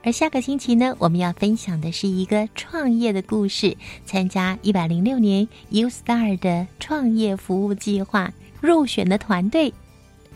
[0.02, 3.76] 而下个星期呢，我们要分享的是一个创业的故事。
[4.04, 9.72] 参加一百零六年 U Star 的创业服务计划入选的团队，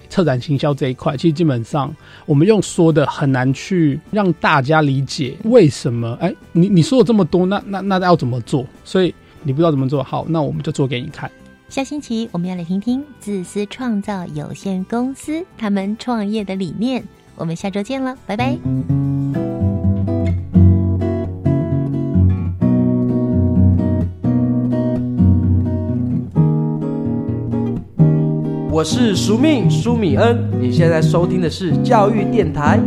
[0.09, 1.93] 策展行销这一块，其实基本上
[2.25, 6.17] 我们用说的很难去让大家理解为什么。
[6.21, 8.65] 哎，你你说了这么多，那那那要怎么做？
[8.85, 9.13] 所以
[9.43, 11.29] 你不知道怎么做好，那我们就做给你看。
[11.69, 17.05] 下星期我们要来听听自私创造有限公司他们创业的理念。
[17.37, 18.57] 我们下周见了，拜拜。
[28.71, 32.81] 我是苏命苏米恩，你现在收听的是教育电台。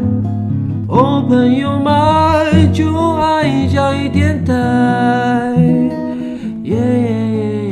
[0.87, 4.53] 哦，朋友们就爱教育电台，
[6.63, 7.70] 耶耶耶。